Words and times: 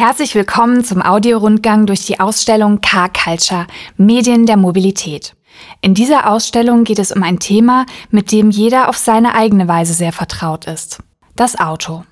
Herzlich 0.00 0.34
willkommen 0.34 0.82
zum 0.82 1.02
Audiorundgang 1.02 1.84
durch 1.84 2.06
die 2.06 2.20
Ausstellung 2.20 2.80
Car 2.80 3.12
Culture 3.12 3.66
Medien 3.98 4.46
der 4.46 4.56
Mobilität. 4.56 5.36
In 5.82 5.92
dieser 5.92 6.30
Ausstellung 6.30 6.84
geht 6.84 6.98
es 6.98 7.12
um 7.12 7.22
ein 7.22 7.38
Thema, 7.38 7.84
mit 8.08 8.32
dem 8.32 8.50
jeder 8.50 8.88
auf 8.88 8.96
seine 8.96 9.34
eigene 9.34 9.68
Weise 9.68 9.92
sehr 9.92 10.12
vertraut 10.12 10.66
ist. 10.66 11.00
Das 11.36 11.60
Auto. 11.60 12.04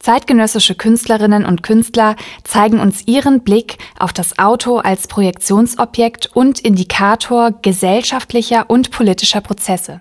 Zeitgenössische 0.00 0.74
Künstlerinnen 0.74 1.46
und 1.46 1.62
Künstler 1.62 2.16
zeigen 2.42 2.80
uns 2.80 3.06
ihren 3.06 3.44
Blick 3.44 3.78
auf 3.96 4.12
das 4.12 4.40
Auto 4.40 4.78
als 4.78 5.06
Projektionsobjekt 5.06 6.34
und 6.34 6.58
Indikator 6.58 7.52
gesellschaftlicher 7.52 8.68
und 8.68 8.90
politischer 8.90 9.40
Prozesse. 9.40 10.00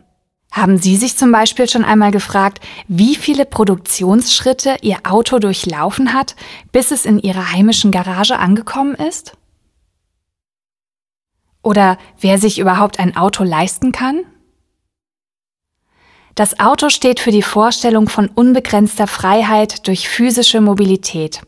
Haben 0.54 0.78
Sie 0.78 0.98
sich 0.98 1.18
zum 1.18 1.32
Beispiel 1.32 1.68
schon 1.68 1.84
einmal 1.84 2.12
gefragt, 2.12 2.64
wie 2.88 3.16
viele 3.16 3.44
Produktionsschritte 3.44 4.78
Ihr 4.84 5.00
Auto 5.04 5.40
durchlaufen 5.40 6.14
hat, 6.14 6.36
bis 6.72 6.92
es 6.92 7.08
in 7.08 7.18
Ihrer 7.18 7.52
heimischen 7.52 7.90
Garage 7.90 8.38
angekommen 8.38 8.94
ist? 8.94 9.36
Oder 11.64 11.98
wer 12.20 12.38
sich 12.38 12.60
überhaupt 12.60 13.00
ein 13.00 13.18
Auto 13.18 13.44
leisten 13.44 13.92
kann? 13.92 14.20
Das 16.36 16.60
Auto 16.60 16.90
steht 16.90 17.20
für 17.20 17.32
die 17.32 17.42
Vorstellung 17.42 18.08
von 18.08 18.28
unbegrenzter 18.28 19.08
Freiheit 19.08 19.88
durch 19.88 20.08
physische 20.08 20.62
Mobilität. 20.62 21.42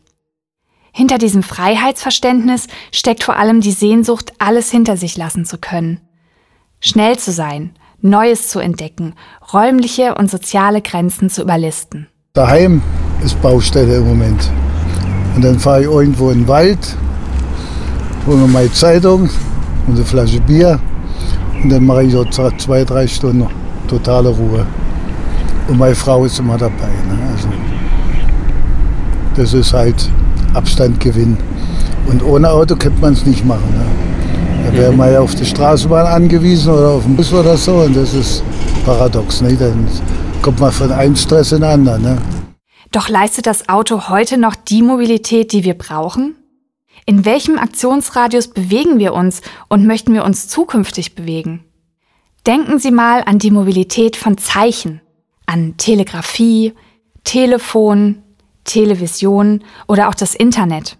Hinter 0.91 1.19
diesem 1.19 1.43
Freiheitsverständnis 1.43 2.65
steckt 2.91 3.23
vor 3.23 3.35
allem 3.35 3.61
die 3.61 3.71
Sehnsucht, 3.71 4.33
alles 4.39 4.71
hinter 4.71 4.97
sich 4.97 5.15
lassen 5.15 5.45
zu 5.45 5.59
können. 5.59 6.01
Schnell 6.79 7.19
zu 7.19 7.31
sein, 7.31 7.75
Neues 8.05 8.49
zu 8.49 8.59
entdecken, 8.59 9.15
räumliche 9.51 10.13
und 10.13 10.29
soziale 10.29 10.81
Grenzen 10.81 11.31
zu 11.31 11.41
überlisten. 11.41 12.07
Daheim 12.33 12.83
ist 13.23 13.41
Baustelle 13.41 13.97
im 13.97 14.07
Moment. 14.07 14.51
Und 15.35 15.43
dann 15.43 15.57
fahre 15.57 15.81
ich 15.81 15.87
irgendwo 15.87 16.29
in 16.29 16.41
den 16.41 16.47
Wald, 16.47 16.95
hole 18.27 18.37
mir 18.37 18.47
meine 18.47 18.71
Zeitung 18.71 19.29
und 19.87 19.95
eine 19.95 20.05
Flasche 20.05 20.39
Bier 20.39 20.79
und 21.63 21.69
dann 21.69 21.83
mache 21.83 22.03
ich 22.03 22.11
so 22.11 22.23
zwei, 22.25 22.83
drei 22.83 23.07
Stunden 23.07 23.47
totale 23.87 24.29
Ruhe. 24.29 24.67
Und 25.67 25.79
meine 25.79 25.95
Frau 25.95 26.25
ist 26.25 26.37
immer 26.37 26.59
dabei. 26.59 26.89
Ne? 27.07 27.17
Also, 27.33 27.47
das 29.35 29.53
ist 29.53 29.73
halt 29.73 30.09
Abstand 30.53 30.99
gewinnen. 30.99 31.37
Und 32.05 32.23
ohne 32.23 32.51
Auto 32.51 32.75
könnte 32.75 33.01
man 33.01 33.13
es 33.13 33.25
nicht 33.25 33.43
machen. 33.43 33.73
Ne? 33.73 34.14
Da 34.75 34.81
wäre 34.81 34.91
man 34.91 35.13
ja 35.13 35.21
auf 35.21 35.33
die 35.33 35.45
Straßenbahn 35.45 36.05
angewiesen 36.05 36.73
oder 36.73 36.89
auf 36.89 37.03
den 37.03 37.15
Bus 37.15 37.31
oder 37.31 37.55
so. 37.55 37.75
Und 37.75 37.95
das 37.95 38.13
ist 38.13 38.43
paradox. 38.83 39.39
Ne? 39.39 39.55
Dann 39.55 39.87
kommt 40.41 40.59
man 40.59 40.69
von 40.69 40.91
einem 40.91 41.15
Stress 41.15 41.53
in 41.53 41.61
den 41.61 41.69
anderen. 41.69 42.01
Ne? 42.01 42.17
Doch 42.91 43.07
leistet 43.07 43.45
das 43.45 43.69
Auto 43.69 44.09
heute 44.09 44.37
noch 44.37 44.53
die 44.53 44.81
Mobilität, 44.81 45.53
die 45.53 45.63
wir 45.63 45.75
brauchen? 45.75 46.35
In 47.05 47.23
welchem 47.23 47.57
Aktionsradius 47.57 48.49
bewegen 48.49 48.99
wir 48.99 49.13
uns 49.13 49.41
und 49.69 49.87
möchten 49.87 50.13
wir 50.13 50.25
uns 50.25 50.49
zukünftig 50.49 51.15
bewegen? 51.15 51.63
Denken 52.45 52.77
Sie 52.77 52.91
mal 52.91 53.23
an 53.25 53.39
die 53.39 53.51
Mobilität 53.51 54.17
von 54.17 54.37
Zeichen, 54.37 54.99
an 55.45 55.77
Telegrafie, 55.77 56.73
Telefon, 57.23 58.23
Television 58.65 59.63
oder 59.87 60.09
auch 60.09 60.15
das 60.15 60.35
Internet. 60.35 60.97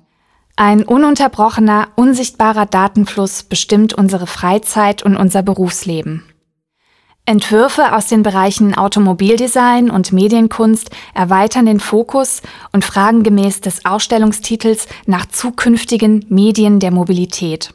Ein 0.58 0.84
ununterbrochener, 0.84 1.90
unsichtbarer 1.96 2.66
Datenfluss 2.66 3.44
bestimmt 3.44 3.94
unsere 3.94 4.26
Freizeit 4.26 5.04
und 5.04 5.18
unser 5.18 5.44
Berufsleben. 5.44 6.24
Entwürfe 7.26 7.94
aus 7.94 8.08
den 8.08 8.24
Bereichen 8.24 8.74
Automobildesign 8.74 9.90
und 9.90 10.14
Medienkunst 10.14 10.92
erweitern 11.14 11.66
den 11.66 11.82
Fokus 11.82 12.42
und 12.72 12.86
fragen 12.86 13.24
gemäß 13.24 13.60
des 13.60 13.84
Ausstellungstitels 13.84 14.88
nach 15.08 15.26
zukünftigen 15.26 16.26
Medien 16.30 16.80
der 16.80 16.92
Mobilität. 16.92 17.74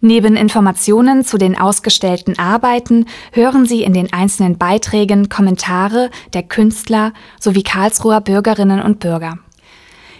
Neben 0.00 0.36
Informationen 0.36 1.24
zu 1.24 1.36
den 1.36 1.58
ausgestellten 1.58 2.38
Arbeiten 2.38 3.06
hören 3.32 3.66
Sie 3.66 3.82
in 3.82 3.94
den 3.94 4.12
einzelnen 4.12 4.56
Beiträgen 4.56 5.30
Kommentare 5.30 6.10
der 6.32 6.44
Künstler 6.44 7.12
sowie 7.40 7.62
Karlsruher 7.62 8.20
Bürgerinnen 8.20 8.82
und 8.82 9.00
Bürger. 9.00 9.38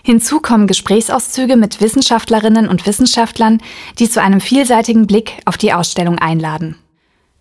Hinzu 0.07 0.41
kommen 0.41 0.67
Gesprächsauszüge 0.67 1.57
mit 1.57 1.81
Wissenschaftlerinnen 1.81 2.69
und 2.69 2.87
Wissenschaftlern, 2.87 3.63
die 3.99 4.11
zu 4.11 4.21
einem 4.21 4.43
vielseitigen 4.43 5.07
Blick 5.07 5.39
auf 5.47 5.57
die 5.57 5.73
Ausstellung 5.73 6.19
einladen. 6.19 6.77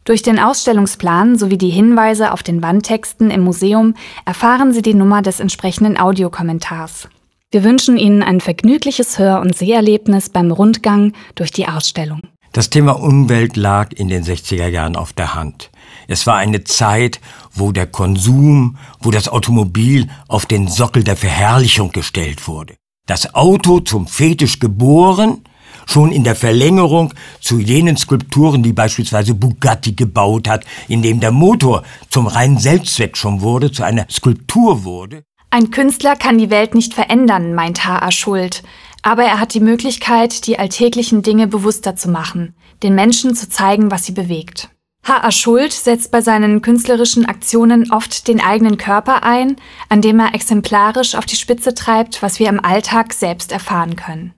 Durch 0.06 0.22
den 0.22 0.40
Ausstellungsplan 0.40 1.38
sowie 1.38 1.57
die 1.57 1.69
Hinweise 1.69 2.31
auf 2.31 2.41
den 2.41 2.62
Wandtexten 2.62 3.31
im 3.31 3.41
Museum 3.41 3.96
erfahren 4.25 4.72
Sie 4.72 4.81
die 4.81 4.94
Nummer 4.94 5.22
des 5.22 5.41
entsprechenden 5.41 6.00
Audiokommentars. 6.00 7.09
Wir 7.52 7.66
wünschen 7.66 7.97
Ihnen 7.97 8.23
ein 8.23 8.40
vergnügliches 8.40 9.19
Hör- 9.19 9.41
und 9.41 9.56
Seherlebnis 9.56 10.29
beim 10.29 10.50
Rundgang 10.50 11.12
durch 11.35 11.52
die 11.52 11.68
Ausstellung. 11.68 12.22
Das 12.53 12.69
Thema 12.69 12.94
Umwelt 12.94 13.57
lag 13.57 13.91
in 13.91 14.07
den 14.07 14.23
60er 14.23 14.68
Jahren 14.68 14.96
auf 14.96 15.12
der 15.12 15.35
Hand. 15.35 15.69
Es 16.08 16.28
war 16.28 16.38
eine 16.38 16.64
Zeit, 16.64 17.19
wo 17.53 17.72
der 17.72 17.88
Konsum, 17.88 18.78
wo 19.00 19.12
das 19.12 19.28
Automobil 19.28 20.09
auf 20.28 20.46
den 20.46 20.68
Sockel 20.68 21.03
der 21.03 21.18
Verherrlichung 21.18 21.91
gestellt 21.91 22.47
wurde. 22.47 22.75
Das 23.06 23.36
Auto 23.36 23.80
zum 23.80 24.08
Fetisch 24.08 24.59
geboren, 24.59 25.41
schon 25.86 26.12
in 26.12 26.24
der 26.24 26.36
Verlängerung 26.36 27.14
zu 27.41 27.59
jenen 27.59 27.97
Skulpturen, 27.97 28.64
die 28.64 28.74
beispielsweise 28.74 29.34
Bugatti 29.34 29.94
gebaut 29.94 30.47
hat, 30.47 30.66
in 30.88 31.02
dem 31.02 31.19
der 31.19 31.31
Motor 31.31 31.84
zum 32.09 32.28
reinen 32.28 32.58
Selbstzweck 32.58 33.18
schon 33.18 33.41
wurde, 33.41 33.72
zu 33.72 33.84
einer 33.84 34.06
Skulptur 34.09 34.84
wurde. 34.84 35.24
Ein 35.50 35.70
Künstler 35.70 36.16
kann 36.16 36.38
die 36.38 36.50
Welt 36.50 36.74
nicht 36.74 36.94
verändern, 36.94 37.53
meint 37.53 37.85
H.A. 37.85 38.12
Schuld. 38.12 38.64
Aber 39.03 39.24
er 39.24 39.40
hat 39.40 39.53
die 39.53 39.59
Möglichkeit, 39.59 40.47
die 40.47 40.58
alltäglichen 40.58 41.22
Dinge 41.22 41.46
bewusster 41.46 41.96
zu 41.96 42.09
machen, 42.09 42.56
den 42.81 42.96
Menschen 42.96 43.35
zu 43.35 43.50
zeigen, 43.50 43.91
was 43.91 44.06
sie 44.06 44.14
bewegt. 44.14 44.70
H.A. 45.06 45.31
Schuld 45.31 45.74
setzt 45.74 46.12
bei 46.12 46.22
seinen 46.22 46.62
künstlerischen 46.62 47.25
Aktionen 47.25 47.91
oft 47.91 48.28
den 48.30 48.40
eigenen 48.40 48.78
Körper 48.78 49.24
ein, 49.24 49.58
an 49.90 50.02
dem 50.02 50.19
er 50.19 50.34
exemplarisch 50.34 51.16
auf 51.16 51.25
die 51.25 51.36
Spitze 51.36 51.74
treibt, 51.74 52.22
was 52.22 52.40
wir 52.40 52.47
im 52.47 52.64
Alltag 52.64 53.12
selbst 53.12 53.52
erfahren 53.52 53.97
können. 53.97 54.34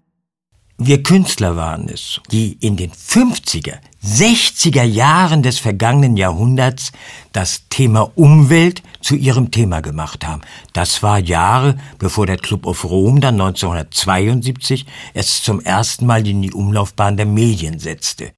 Wir 0.78 1.04
Künstler 1.04 1.56
waren 1.56 1.88
es, 1.88 2.20
die 2.32 2.58
in 2.60 2.76
den 2.76 2.92
50er, 2.92 3.76
60er 4.04 4.84
Jahren 4.84 5.42
des 5.42 5.58
vergangenen 5.58 6.18
Jahrhunderts 6.18 6.92
das 7.32 7.70
Thema 7.70 8.12
Umwelt 8.16 8.82
zu 9.00 9.16
ihrem 9.16 9.52
Thema 9.52 9.80
gemacht 9.80 10.28
haben. 10.28 10.42
Das 10.74 11.02
war 11.02 11.20
Jahre, 11.20 11.78
bevor 11.98 12.26
der 12.26 12.38
Club 12.38 12.66
of 12.66 12.84
Rome 12.84 13.22
dann 13.22 13.36
1972 13.36 14.86
es 15.14 15.44
zum 15.44 15.62
ersten 15.62 16.08
Mal 16.08 16.28
in 16.28 16.42
die 16.42 16.52
Umlaufbahn 16.52 17.16
der 17.16 17.28
Medien 17.28 17.80
setzte. 17.80 18.34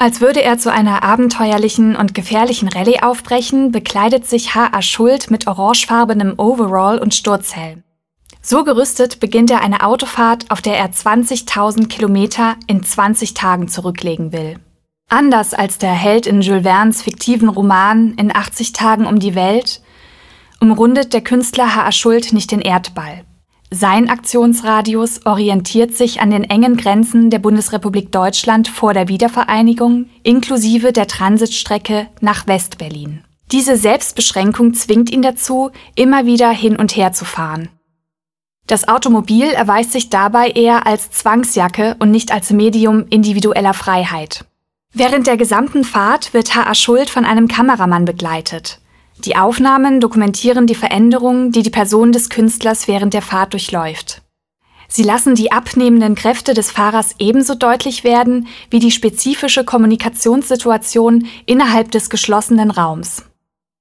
Als 0.00 0.20
würde 0.20 0.42
er 0.42 0.58
zu 0.58 0.70
einer 0.72 1.02
abenteuerlichen 1.02 1.96
und 1.96 2.14
gefährlichen 2.14 2.68
Rallye 2.68 3.02
aufbrechen, 3.02 3.72
bekleidet 3.72 4.28
sich 4.28 4.54
H.A. 4.54 4.80
Schuld 4.80 5.28
mit 5.28 5.48
orangefarbenem 5.48 6.34
Overall 6.36 6.98
und 6.98 7.16
Sturzhelm. 7.16 7.82
So 8.40 8.62
gerüstet 8.62 9.18
beginnt 9.18 9.50
er 9.50 9.60
eine 9.60 9.84
Autofahrt, 9.84 10.50
auf 10.50 10.62
der 10.62 10.78
er 10.78 10.92
20.000 10.92 11.88
Kilometer 11.88 12.54
in 12.68 12.84
20 12.84 13.34
Tagen 13.34 13.66
zurücklegen 13.66 14.32
will. 14.32 14.60
Anders 15.10 15.52
als 15.52 15.78
der 15.78 15.92
Held 15.92 16.28
in 16.28 16.42
Jules 16.42 16.62
Verne's 16.62 17.02
fiktiven 17.02 17.48
Roman 17.48 18.14
In 18.14 18.34
80 18.34 18.72
Tagen 18.72 19.04
um 19.04 19.18
die 19.18 19.34
Welt, 19.34 19.82
umrundet 20.60 21.12
der 21.12 21.22
Künstler 21.22 21.74
H.A. 21.74 21.90
Schuld 21.90 22.32
nicht 22.32 22.52
den 22.52 22.60
Erdball. 22.60 23.24
Sein 23.70 24.08
Aktionsradius 24.08 25.26
orientiert 25.26 25.94
sich 25.94 26.22
an 26.22 26.30
den 26.30 26.44
engen 26.44 26.78
Grenzen 26.78 27.28
der 27.28 27.38
Bundesrepublik 27.38 28.10
Deutschland 28.10 28.66
vor 28.66 28.94
der 28.94 29.08
Wiedervereinigung 29.08 30.06
inklusive 30.22 30.92
der 30.92 31.06
Transitstrecke 31.06 32.08
nach 32.20 32.46
Westberlin. 32.46 33.24
Diese 33.52 33.76
Selbstbeschränkung 33.76 34.72
zwingt 34.72 35.10
ihn 35.10 35.20
dazu, 35.20 35.70
immer 35.94 36.24
wieder 36.24 36.50
hin 36.50 36.76
und 36.76 36.96
her 36.96 37.12
zu 37.12 37.26
fahren. 37.26 37.68
Das 38.66 38.88
Automobil 38.88 39.46
erweist 39.46 39.92
sich 39.92 40.08
dabei 40.08 40.50
eher 40.50 40.86
als 40.86 41.10
Zwangsjacke 41.10 41.96
und 41.98 42.10
nicht 42.10 42.32
als 42.32 42.50
Medium 42.50 43.06
individueller 43.08 43.74
Freiheit. 43.74 44.44
Während 44.94 45.26
der 45.26 45.36
gesamten 45.36 45.84
Fahrt 45.84 46.32
wird 46.32 46.54
H.A. 46.54 46.74
Schuld 46.74 47.10
von 47.10 47.26
einem 47.26 47.48
Kameramann 47.48 48.06
begleitet. 48.06 48.80
Die 49.24 49.36
Aufnahmen 49.36 50.00
dokumentieren 50.00 50.66
die 50.66 50.74
Veränderungen, 50.74 51.50
die 51.50 51.62
die 51.62 51.70
Person 51.70 52.12
des 52.12 52.28
Künstlers 52.28 52.86
während 52.86 53.14
der 53.14 53.22
Fahrt 53.22 53.52
durchläuft. 53.52 54.22
Sie 54.88 55.02
lassen 55.02 55.34
die 55.34 55.52
abnehmenden 55.52 56.14
Kräfte 56.14 56.54
des 56.54 56.70
Fahrers 56.70 57.14
ebenso 57.18 57.54
deutlich 57.54 58.04
werden 58.04 58.48
wie 58.70 58.78
die 58.78 58.90
spezifische 58.90 59.64
Kommunikationssituation 59.64 61.26
innerhalb 61.44 61.90
des 61.90 62.08
geschlossenen 62.08 62.70
Raums. 62.70 63.27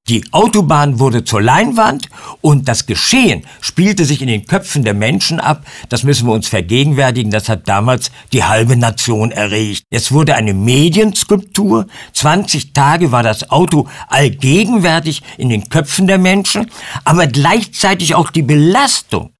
Die 0.09 0.23
Autobahn 0.31 0.99
wurde 0.99 1.25
zur 1.25 1.41
Leinwand 1.41 2.07
und 2.39 2.69
das 2.69 2.85
Geschehen 2.85 3.45
spielte 3.59 4.05
sich 4.05 4.21
in 4.21 4.29
den 4.29 4.45
Köpfen 4.45 4.85
der 4.85 4.93
Menschen 4.93 5.41
ab. 5.41 5.65
Das 5.89 6.03
müssen 6.03 6.27
wir 6.27 6.33
uns 6.33 6.47
vergegenwärtigen. 6.47 7.29
Das 7.29 7.49
hat 7.49 7.67
damals 7.67 8.09
die 8.31 8.45
halbe 8.45 8.77
Nation 8.77 9.31
erregt. 9.31 9.83
Es 9.89 10.13
wurde 10.13 10.35
eine 10.35 10.53
Medienskulptur. 10.53 11.87
20 12.13 12.71
Tage 12.71 13.11
war 13.11 13.21
das 13.21 13.49
Auto 13.49 13.89
allgegenwärtig 14.07 15.23
in 15.37 15.49
den 15.49 15.67
Köpfen 15.67 16.07
der 16.07 16.19
Menschen, 16.19 16.71
aber 17.03 17.27
gleichzeitig 17.27 18.15
auch 18.15 18.31
die 18.31 18.43
Belastung 18.43 19.31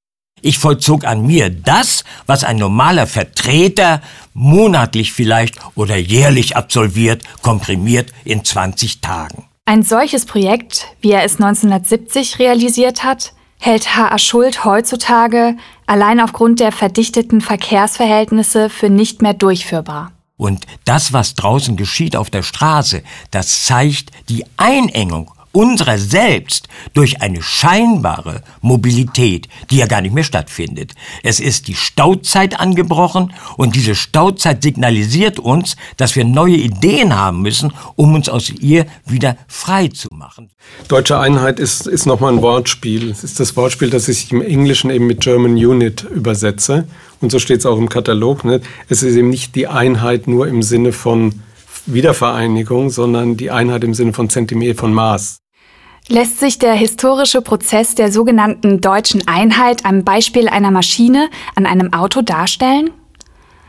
Ich 0.42 0.58
vollzog 0.58 1.06
an 1.06 1.26
mir 1.26 1.50
das, 1.50 2.04
was 2.26 2.44
ein 2.44 2.58
normaler 2.58 3.08
Vertreter 3.08 4.02
monatlich 4.34 5.14
vielleicht 5.14 5.56
oder 5.76 5.96
jährlich 5.96 6.58
absolviert, 6.58 7.24
komprimiert 7.42 8.12
in 8.26 8.44
20 8.44 9.00
Tagen. 9.00 9.48
Ein 9.70 9.84
solches 9.84 10.26
Projekt, 10.26 10.88
wie 11.02 11.12
er 11.12 11.26
es 11.26 11.42
1970 11.42 12.40
realisiert 12.40 13.04
hat, 13.04 13.34
hält 13.60 13.98
H.A. 13.98 14.18
Schuld 14.18 14.64
heutzutage 14.64 15.58
allein 15.86 16.22
aufgrund 16.22 16.62
der 16.62 16.72
verdichteten 16.72 17.42
Verkehrsverhältnisse 17.42 18.70
für 18.70 18.90
nicht 18.90 19.22
mehr 19.22 19.34
durchführbar. 19.34 20.14
Und 20.38 20.66
das, 20.86 21.12
was 21.12 21.36
draußen 21.36 21.76
geschieht 21.76 22.16
auf 22.16 22.30
der 22.30 22.44
Straße, 22.44 23.04
das 23.30 23.66
zeigt 23.66 24.12
die 24.30 24.46
Einengung 24.56 25.34
unserer 25.58 25.98
selbst 25.98 26.68
durch 26.94 27.24
eine 27.24 27.42
scheinbare 27.42 28.44
Mobilität, 28.62 29.48
die 29.72 29.78
ja 29.78 29.88
gar 29.88 30.02
nicht 30.02 30.14
mehr 30.14 30.24
stattfindet. 30.24 30.94
Es 31.24 31.40
ist 31.40 31.68
die 31.68 31.74
Stauzeit 31.74 32.60
angebrochen 32.60 33.34
und 33.58 33.76
diese 33.76 33.96
Stauzeit 33.96 34.62
signalisiert 34.62 35.40
uns, 35.40 35.76
dass 35.98 36.16
wir 36.16 36.26
neue 36.26 36.58
Ideen 36.58 37.16
haben 37.16 37.42
müssen, 37.42 37.74
um 37.96 38.14
uns 38.14 38.30
aus 38.30 38.52
ihr 38.52 38.86
wieder 39.08 39.36
frei 39.48 39.88
zu 39.88 40.10
machen. 40.12 40.52
Deutsche 40.90 41.18
Einheit 41.18 41.60
ist, 41.60 41.88
ist 41.88 42.06
nochmal 42.06 42.34
ein 42.34 42.44
Wortspiel. 42.44 43.10
Es 43.10 43.24
ist 43.24 43.40
das 43.40 43.58
Wortspiel, 43.58 43.90
das 43.90 44.08
ich 44.10 44.32
im 44.32 44.44
Englischen 44.44 44.92
eben 44.92 45.08
mit 45.08 45.22
German 45.22 45.54
Unit 45.54 46.04
übersetze. 46.04 46.88
Und 47.20 47.32
so 47.32 47.40
steht 47.40 47.62
es 47.62 47.66
auch 47.66 47.80
im 47.80 47.90
Katalog. 47.90 48.46
Ne? 48.46 48.62
Es 48.90 49.02
ist 49.02 49.16
eben 49.16 49.32
nicht 49.32 49.56
die 49.56 49.66
Einheit 49.66 50.28
nur 50.28 50.48
im 50.48 50.62
Sinne 50.62 50.92
von 50.92 51.42
Wiedervereinigung, 51.88 52.92
sondern 52.92 53.38
die 53.38 53.50
Einheit 53.50 53.84
im 53.84 53.96
Sinne 53.96 54.14
von 54.14 54.30
Zentimeter, 54.30 54.78
von 54.78 54.94
Maß. 54.94 55.40
Lässt 56.10 56.40
sich 56.40 56.58
der 56.58 56.74
historische 56.74 57.42
Prozess 57.42 57.94
der 57.94 58.14
sogenannten 58.14 58.80
deutschen 58.80 59.28
Einheit 59.28 59.84
am 59.86 60.06
Beispiel 60.06 60.48
einer 60.48 60.72
Maschine 60.72 61.30
an 61.56 61.66
einem 61.66 61.92
Auto 61.94 62.22
darstellen? 62.22 62.92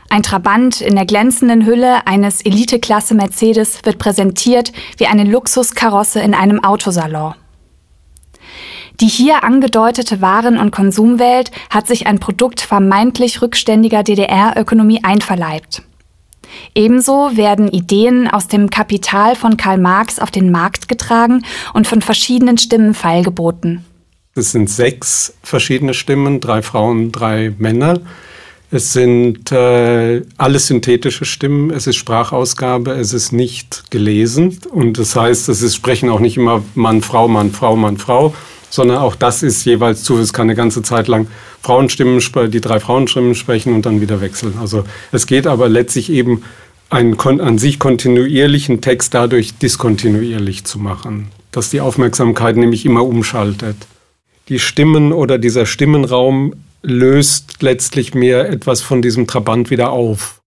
Ein 0.09 0.23
Trabant 0.23 0.79
in 0.79 0.95
der 0.95 1.05
glänzenden 1.05 1.65
Hülle 1.65 2.07
eines 2.07 2.41
Eliteklasse 2.41 3.13
Mercedes 3.13 3.83
wird 3.83 3.99
präsentiert 3.99 4.71
wie 4.97 5.07
eine 5.07 5.25
Luxuskarosse 5.25 6.21
in 6.21 6.33
einem 6.33 6.63
Autosalon. 6.63 7.35
Die 9.01 9.07
hier 9.07 9.43
angedeutete 9.43 10.21
Waren- 10.21 10.57
und 10.57 10.71
Konsumwelt 10.71 11.51
hat 11.69 11.87
sich 11.87 12.07
ein 12.07 12.19
Produkt 12.19 12.61
vermeintlich 12.61 13.41
rückständiger 13.41 14.03
DDR-Ökonomie 14.03 15.03
einverleibt. 15.03 15.83
Ebenso 16.75 17.35
werden 17.35 17.67
Ideen 17.67 18.27
aus 18.27 18.47
dem 18.47 18.69
Kapital 18.69 19.35
von 19.35 19.57
Karl 19.57 19.77
Marx 19.77 20.19
auf 20.19 20.31
den 20.31 20.51
Markt 20.51 20.87
getragen 20.87 21.43
und 21.73 21.87
von 21.87 22.01
verschiedenen 22.01 22.57
Stimmen 22.57 22.93
feilgeboten. 22.93 23.85
Es 24.35 24.51
sind 24.51 24.69
sechs 24.69 25.33
verschiedene 25.43 25.93
Stimmen, 25.93 26.39
drei 26.39 26.61
Frauen, 26.61 27.11
drei 27.11 27.53
Männer. 27.57 27.99
Es 28.71 28.93
sind 28.93 29.51
äh, 29.51 30.21
alles 30.37 30.67
synthetische 30.67 31.25
Stimmen, 31.25 31.71
es 31.71 31.87
ist 31.87 31.95
Sprachausgabe, 31.95 32.91
es 32.91 33.13
ist 33.13 33.31
nicht 33.31 33.89
gelesen. 33.89 34.59
Und 34.71 34.99
das 34.99 35.15
heißt, 35.15 35.49
es 35.49 35.63
ist, 35.63 35.75
sprechen 35.75 36.09
auch 36.09 36.19
nicht 36.19 36.37
immer 36.37 36.63
Mann, 36.75 37.01
Frau, 37.01 37.27
Mann, 37.27 37.51
Frau, 37.51 37.75
Mann, 37.75 37.97
Frau, 37.97 38.35
sondern 38.69 38.97
auch 38.97 39.15
das 39.15 39.43
ist 39.43 39.65
jeweils 39.65 40.03
zu. 40.03 40.17
Es 40.17 40.33
kann 40.33 40.47
eine 40.47 40.55
ganze 40.55 40.81
Zeit 40.81 41.07
lang 41.07 41.27
Frauenstimmen, 41.61 42.21
die 42.51 42.61
drei 42.61 42.79
Frauenstimmen 42.79 43.35
sprechen 43.35 43.73
und 43.73 43.85
dann 43.85 44.01
wieder 44.01 44.21
wechseln. 44.21 44.55
Also 44.59 44.83
es 45.11 45.27
geht 45.27 45.47
aber 45.47 45.69
letztlich 45.69 46.11
eben 46.11 46.43
einen 46.89 47.19
an 47.19 47.57
sich 47.57 47.77
kontinuierlichen 47.79 48.81
Text 48.81 49.13
dadurch 49.13 49.57
diskontinuierlich 49.57 50.65
zu 50.65 50.79
machen, 50.79 51.29
dass 51.51 51.69
die 51.69 51.81
Aufmerksamkeit 51.81 52.57
nämlich 52.57 52.85
immer 52.85 53.05
umschaltet. 53.05 53.75
Die 54.49 54.59
Stimmen 54.59 55.13
oder 55.13 55.37
dieser 55.37 55.67
Stimmenraum 55.67 56.55
löst 56.81 57.61
letztlich 57.61 58.15
mehr 58.15 58.49
etwas 58.49 58.81
von 58.81 59.01
diesem 59.01 59.27
Trabant 59.27 59.69
wieder 59.69 59.91
auf. 59.91 60.39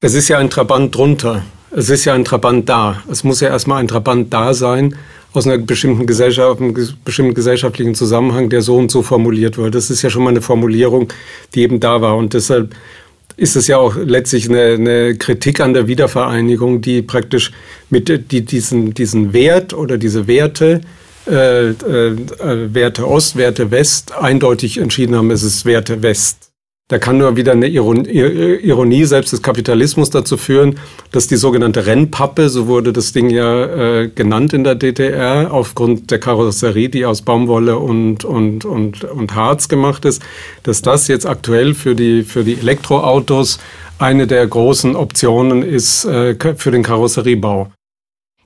Es 0.00 0.14
ist 0.14 0.28
ja 0.28 0.38
ein 0.38 0.50
Trabant 0.50 0.94
drunter. 0.94 1.44
Es 1.70 1.90
ist 1.90 2.04
ja 2.04 2.14
ein 2.14 2.24
Trabant 2.24 2.68
da. 2.68 3.02
Es 3.10 3.24
muss 3.24 3.40
ja 3.40 3.48
erstmal 3.48 3.80
ein 3.80 3.88
Trabant 3.88 4.32
da 4.32 4.54
sein, 4.54 4.96
aus 5.32 5.46
einer 5.46 5.58
bestimmten 5.58 6.06
Gesellschaft, 6.06 6.60
einem 6.60 6.74
bestimmten 7.04 7.34
gesellschaftlichen 7.34 7.94
Zusammenhang, 7.94 8.48
der 8.48 8.62
so 8.62 8.76
und 8.76 8.90
so 8.90 9.02
formuliert 9.02 9.58
wurde. 9.58 9.72
Das 9.72 9.90
ist 9.90 10.02
ja 10.02 10.10
schon 10.10 10.22
mal 10.24 10.30
eine 10.30 10.42
Formulierung, 10.42 11.12
die 11.54 11.62
eben 11.62 11.80
da 11.80 12.00
war. 12.00 12.16
Und 12.16 12.34
deshalb 12.34 12.74
ist 13.36 13.54
es 13.54 13.68
ja 13.68 13.76
auch 13.78 13.96
letztlich 13.96 14.48
eine, 14.48 14.72
eine 14.72 15.16
Kritik 15.16 15.60
an 15.60 15.74
der 15.74 15.86
Wiedervereinigung, 15.86 16.80
die 16.80 17.02
praktisch 17.02 17.52
mit 17.88 18.08
die, 18.32 18.44
diesen, 18.44 18.94
diesen 18.94 19.32
Wert 19.32 19.74
oder 19.74 19.96
diese 19.96 20.26
Werte, 20.26 20.80
äh, 21.26 21.68
äh, 21.68 22.16
Werte 22.74 23.06
Ost, 23.06 23.36
Werte 23.36 23.70
West, 23.70 24.12
eindeutig 24.12 24.78
entschieden 24.78 25.14
haben, 25.14 25.30
es 25.30 25.42
ist 25.42 25.64
Werte 25.64 26.02
West. 26.02 26.47
Da 26.90 26.98
kann 26.98 27.18
nur 27.18 27.36
wieder 27.36 27.52
eine 27.52 27.66
Ironie 27.68 29.04
selbst 29.04 29.34
des 29.34 29.42
Kapitalismus 29.42 30.08
dazu 30.08 30.38
führen, 30.38 30.80
dass 31.12 31.26
die 31.26 31.36
sogenannte 31.36 31.84
Rennpappe, 31.84 32.48
so 32.48 32.66
wurde 32.66 32.94
das 32.94 33.12
Ding 33.12 33.28
ja 33.28 33.64
äh, 33.64 34.08
genannt 34.08 34.54
in 34.54 34.64
der 34.64 34.74
DDR, 34.74 35.52
aufgrund 35.52 36.10
der 36.10 36.18
Karosserie, 36.18 36.88
die 36.88 37.04
aus 37.04 37.20
Baumwolle 37.20 37.78
und, 37.78 38.24
und, 38.24 38.64
und, 38.64 39.04
und 39.04 39.34
Harz 39.34 39.68
gemacht 39.68 40.06
ist, 40.06 40.22
dass 40.62 40.80
das 40.80 41.08
jetzt 41.08 41.26
aktuell 41.26 41.74
für 41.74 41.94
die, 41.94 42.22
für 42.22 42.42
die 42.42 42.54
Elektroautos 42.54 43.58
eine 43.98 44.26
der 44.26 44.46
großen 44.46 44.96
Optionen 44.96 45.62
ist 45.62 46.06
äh, 46.06 46.36
für 46.56 46.70
den 46.70 46.84
Karosseriebau. 46.84 47.70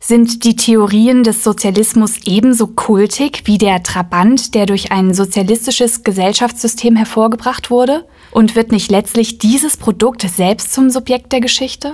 Sind 0.00 0.42
die 0.42 0.56
Theorien 0.56 1.22
des 1.22 1.44
Sozialismus 1.44 2.14
ebenso 2.24 2.66
kultig 2.66 3.42
wie 3.44 3.56
der 3.56 3.84
Trabant, 3.84 4.56
der 4.56 4.66
durch 4.66 4.90
ein 4.90 5.14
sozialistisches 5.14 6.02
Gesellschaftssystem 6.02 6.96
hervorgebracht 6.96 7.70
wurde? 7.70 8.04
Und 8.32 8.56
wird 8.56 8.72
nicht 8.72 8.90
letztlich 8.90 9.38
dieses 9.38 9.76
Produkt 9.76 10.22
selbst 10.22 10.72
zum 10.72 10.90
Subjekt 10.90 11.32
der 11.32 11.40
Geschichte? 11.40 11.92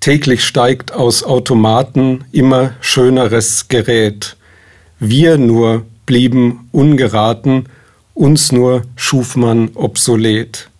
Täglich 0.00 0.44
steigt 0.44 0.92
aus 0.92 1.24
Automaten 1.24 2.24
immer 2.30 2.74
schöneres 2.80 3.66
Gerät. 3.66 4.36
Wir 5.00 5.36
nur 5.36 5.84
blieben 6.06 6.68
ungeraten, 6.70 7.68
uns 8.14 8.52
nur 8.52 8.82
schuf 8.94 9.34
man 9.34 9.70
obsolet. 9.74 10.70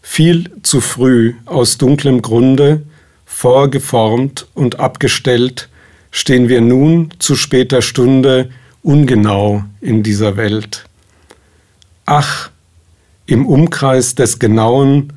Viel 0.00 0.50
zu 0.62 0.80
früh 0.80 1.34
aus 1.44 1.76
dunklem 1.76 2.22
Grunde, 2.22 2.84
vorgeformt 3.26 4.46
und 4.54 4.78
abgestellt, 4.78 5.68
stehen 6.12 6.48
wir 6.48 6.60
nun 6.60 7.12
zu 7.18 7.34
später 7.34 7.82
Stunde 7.82 8.50
ungenau 8.82 9.64
in 9.80 10.04
dieser 10.04 10.36
Welt. 10.36 10.84
Ach, 12.06 12.50
im 13.26 13.46
Umkreis 13.46 14.14
des 14.14 14.38
Genauen 14.38 15.12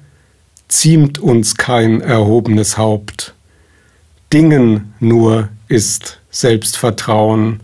ziemt 0.67 1.19
uns 1.19 1.55
kein 1.55 2.01
erhobenes 2.01 2.77
Haupt. 2.77 3.33
Dingen 4.33 4.93
nur 4.99 5.49
ist 5.67 6.19
Selbstvertrauen, 6.29 7.61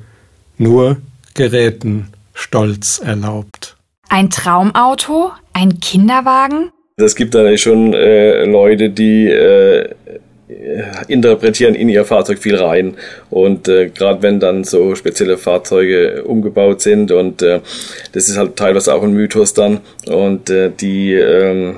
nur 0.58 0.98
Geräten 1.34 2.08
Stolz 2.34 3.00
erlaubt. 3.00 3.76
Ein 4.10 4.30
Traumauto? 4.30 5.32
Ein 5.54 5.80
Kinderwagen? 5.80 6.72
Es 6.96 7.16
gibt 7.16 7.34
da 7.34 7.58
schon 7.58 7.94
äh, 7.94 8.46
Leute, 8.46 8.90
die 8.90 9.28
äh, 9.28 9.90
interpretieren 11.08 11.76
in 11.76 11.90
ihr 11.90 12.06
Fahrzeug 12.06 12.40
viel 12.40 12.56
rein. 12.56 12.96
Und 13.30 13.68
äh, 13.68 13.90
gerade 13.90 14.22
wenn 14.22 14.40
dann 14.40 14.64
so 14.64 14.96
spezielle 14.96 15.38
Fahrzeuge 15.38 16.24
umgebaut 16.24 16.82
sind 16.82 17.12
und 17.12 17.42
äh, 17.42 17.60
das 18.12 18.30
ist 18.30 18.38
halt 18.38 18.56
teilweise 18.56 18.94
auch 18.94 19.04
ein 19.04 19.14
Mythos 19.14 19.54
dann. 19.54 19.82
Und 20.08 20.50
äh, 20.50 20.72
die 20.72 21.14
ähm, 21.14 21.78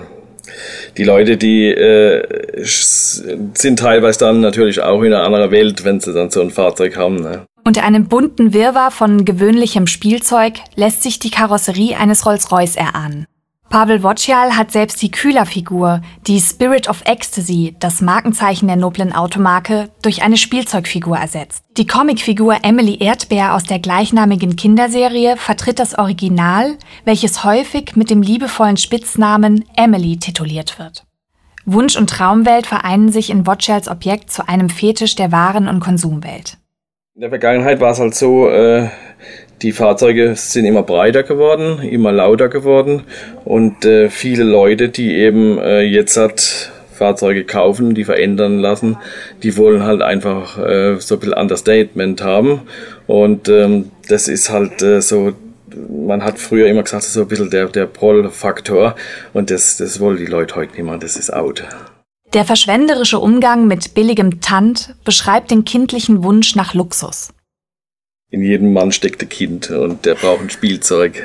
die 0.97 1.03
Leute, 1.03 1.37
die 1.37 1.67
äh, 1.67 2.23
sind 2.63 3.79
teilweise 3.79 4.19
dann 4.19 4.41
natürlich 4.41 4.81
auch 4.81 5.01
in 5.01 5.13
einer 5.13 5.23
anderen 5.23 5.51
Welt, 5.51 5.83
wenn 5.83 5.99
sie 5.99 6.13
dann 6.13 6.29
so 6.29 6.41
ein 6.41 6.51
Fahrzeug 6.51 6.95
haben. 6.97 7.17
Ne? 7.17 7.45
Unter 7.65 7.83
einem 7.83 8.07
bunten 8.07 8.53
Wirrwarr 8.53 8.91
von 8.91 9.25
gewöhnlichem 9.25 9.87
Spielzeug 9.87 10.53
lässt 10.75 11.03
sich 11.03 11.19
die 11.19 11.31
Karosserie 11.31 11.97
eines 11.97 12.25
Rolls-Royce 12.25 12.75
erahnen. 12.75 13.25
Pavel 13.69 14.03
Wojcial 14.03 14.55
hat 14.55 14.71
selbst 14.71 15.01
die 15.01 15.11
Kühlerfigur, 15.11 16.01
die 16.27 16.39
Spirit 16.39 16.87
of 16.87 17.01
Ecstasy, 17.05 17.75
das 17.79 17.99
Markenzeichen 17.99 18.67
der 18.67 18.77
noblen 18.77 19.11
Automarke, 19.11 19.89
durch 20.01 20.23
eine 20.23 20.37
Spielzeugfigur 20.37 21.17
ersetzt. 21.17 21.63
Die 21.75 21.87
Comicfigur 21.87 22.59
Emily 22.63 22.97
Erdbeer 22.99 23.53
aus 23.53 23.63
der 23.63 23.79
gleichnamigen 23.79 24.55
Kinderserie 24.55 25.35
vertritt 25.35 25.79
das 25.79 25.97
Original, 25.97 26.77
welches 27.03 27.43
häufig 27.43 27.95
mit 27.95 28.09
dem 28.09 28.21
liebevollen 28.21 28.77
Spitznamen 28.77 29.65
Emily 29.75 30.17
tituliert 30.17 30.79
wird. 30.79 31.03
Wunsch 31.65 31.97
und 31.97 32.09
Traumwelt 32.09 32.67
vereinen 32.67 33.11
sich 33.11 33.31
in 33.31 33.47
Wojcials 33.47 33.87
Objekt 33.87 34.31
zu 34.31 34.47
einem 34.47 34.69
Fetisch 34.69 35.15
der 35.15 35.31
Waren- 35.31 35.67
und 35.67 35.79
Konsumwelt. 35.79 36.57
In 37.15 37.21
der 37.21 37.29
Vergangenheit 37.29 37.79
war 37.79 37.91
es 37.91 37.99
halt 37.99 38.13
so, 38.13 38.47
äh, 38.49 38.89
die 39.61 39.71
Fahrzeuge 39.71 40.35
sind 40.35 40.65
immer 40.65 40.83
breiter 40.83 41.23
geworden, 41.23 41.79
immer 41.81 42.11
lauter 42.11 42.49
geworden 42.49 43.03
und 43.45 43.85
äh, 43.85 44.09
viele 44.09 44.43
Leute, 44.43 44.89
die 44.89 45.15
eben 45.15 45.57
äh, 45.57 45.81
jetzt 45.81 46.17
hat 46.17 46.71
Fahrzeuge 46.93 47.43
kaufen, 47.43 47.93
die 47.93 48.05
verändern 48.05 48.59
lassen, 48.59 48.97
die 49.43 49.57
wollen 49.57 49.83
halt 49.83 50.01
einfach 50.01 50.57
äh, 50.57 50.99
so 50.99 51.15
ein 51.15 51.19
bisschen 51.19 51.33
Understatement 51.33 52.21
haben 52.21 52.61
und 53.07 53.49
ähm, 53.49 53.91
das 54.07 54.27
ist 54.27 54.49
halt 54.49 54.81
äh, 54.81 55.01
so 55.01 55.33
man 55.89 56.23
hat 56.23 56.39
früher 56.39 56.67
immer 56.67 56.83
gesagt, 56.83 57.03
so 57.03 57.21
ein 57.21 57.27
bisschen 57.27 57.49
der, 57.49 57.67
der 57.67 57.85
Proll-Faktor 57.85 58.95
und 59.33 59.51
das, 59.51 59.77
das 59.77 59.99
wollen 59.99 60.17
die 60.17 60.25
Leute 60.25 60.55
heute 60.55 60.73
nicht 60.73 60.83
mehr, 60.85 60.97
das 60.97 61.17
ist 61.17 61.33
out. 61.33 61.63
Der 62.33 62.45
verschwenderische 62.45 63.19
Umgang 63.19 63.67
mit 63.67 63.93
billigem 63.93 64.41
Tant 64.41 64.95
beschreibt 65.03 65.51
den 65.51 65.63
kindlichen 65.63 66.23
Wunsch 66.23 66.55
nach 66.55 66.73
Luxus. 66.73 67.29
In 68.31 68.41
jedem 68.41 68.73
Mann 68.73 68.91
steckt 68.91 69.21
ein 69.21 69.29
Kind 69.29 69.69
und 69.69 70.05
der 70.05 70.15
braucht 70.15 70.41
ein 70.41 70.49
Spielzeug. 70.49 71.23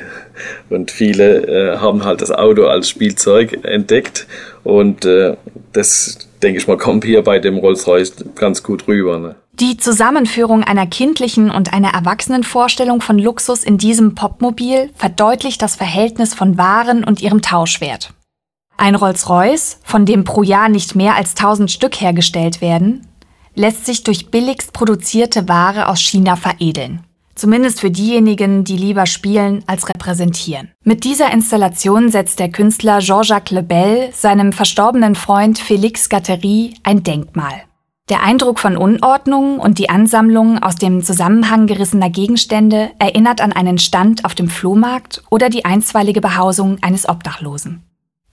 Und 0.69 0.91
viele 0.91 1.47
äh, 1.47 1.79
haben 1.79 2.05
halt 2.05 2.23
das 2.23 2.31
Auto 2.31 2.67
als 2.67 2.89
Spielzeug 2.89 3.65
entdeckt 3.65 4.27
und 4.65 5.05
äh, 5.05 5.37
das, 5.73 6.29
denke 6.43 6.59
ich 6.59 6.67
mal, 6.67 6.77
kommt 6.77 7.05
hier 7.05 7.23
bei 7.23 7.39
dem 7.39 7.59
Rolls-Royce 7.59 8.15
ganz 8.35 8.63
gut 8.63 8.87
rüber. 8.89 9.19
Ne? 9.19 9.35
Die 9.55 9.77
Zusammenführung 9.77 10.63
einer 10.63 10.87
kindlichen 10.87 11.51
und 11.51 11.73
einer 11.73 11.91
erwachsenen 11.91 12.45
Vorstellung 12.45 13.01
von 13.01 13.19
Luxus 13.19 13.65
in 13.65 13.79
diesem 13.79 14.15
Popmobil 14.15 14.91
verdeutlicht 14.95 15.61
das 15.61 15.77
Verhältnis 15.77 16.35
von 16.35 16.57
Waren 16.57 17.05
und 17.05 17.21
ihrem 17.21 17.43
Tauschwert. 17.43 18.15
Ein 18.77 18.95
Rolls-Royce, 18.95 19.79
von 19.85 20.07
dem 20.07 20.25
pro 20.25 20.43
Jahr 20.43 20.71
nicht 20.71 20.95
mehr 20.95 21.15
als 21.15 21.31
1000 21.31 21.71
Stück 21.71 22.01
hergestellt 22.01 22.63
werden, 22.63 23.07
lässt 23.55 23.87
sich 23.87 24.05
durch 24.05 24.31
billigst 24.31 24.73
produzierte 24.73 25.49
Ware 25.49 25.89
aus 25.89 26.01
China 26.01 26.37
veredeln. 26.37 27.05
Zumindest 27.35 27.81
für 27.81 27.91
diejenigen, 27.91 28.65
die 28.65 28.77
lieber 28.77 29.07
spielen 29.07 29.65
als 29.67 29.89
repräsentieren. 29.89 30.73
Mit 30.85 31.05
dieser 31.05 31.33
Installation 31.33 32.11
setzt 32.11 32.39
der 32.39 32.51
Künstler 32.51 32.99
Jean-Jacques 32.99 33.51
Lebel 33.51 34.11
seinem 34.13 34.53
verstorbenen 34.53 35.15
Freund 35.15 35.59
Félix 35.59 36.11
Gattery 36.11 36.75
ein 36.83 37.03
Denkmal. 37.03 37.63
Der 38.11 38.23
Eindruck 38.25 38.59
von 38.59 38.77
Unordnung 38.77 39.61
und 39.61 39.79
die 39.79 39.89
Ansammlung 39.89 40.61
aus 40.61 40.75
dem 40.75 41.03
Zusammenhang 41.03 41.67
gerissener 41.69 42.11
Gegenstände 42.11 42.91
erinnert 42.99 43.41
an 43.41 43.53
einen 43.53 43.79
Stand 43.79 44.25
auf 44.25 44.35
dem 44.35 44.49
Flohmarkt 44.49 45.23
oder 45.31 45.49
die 45.49 45.65
einstweilige 45.65 46.21
Behausung 46.21 46.79
eines 46.83 47.09
Obdachlosen. 47.09 47.85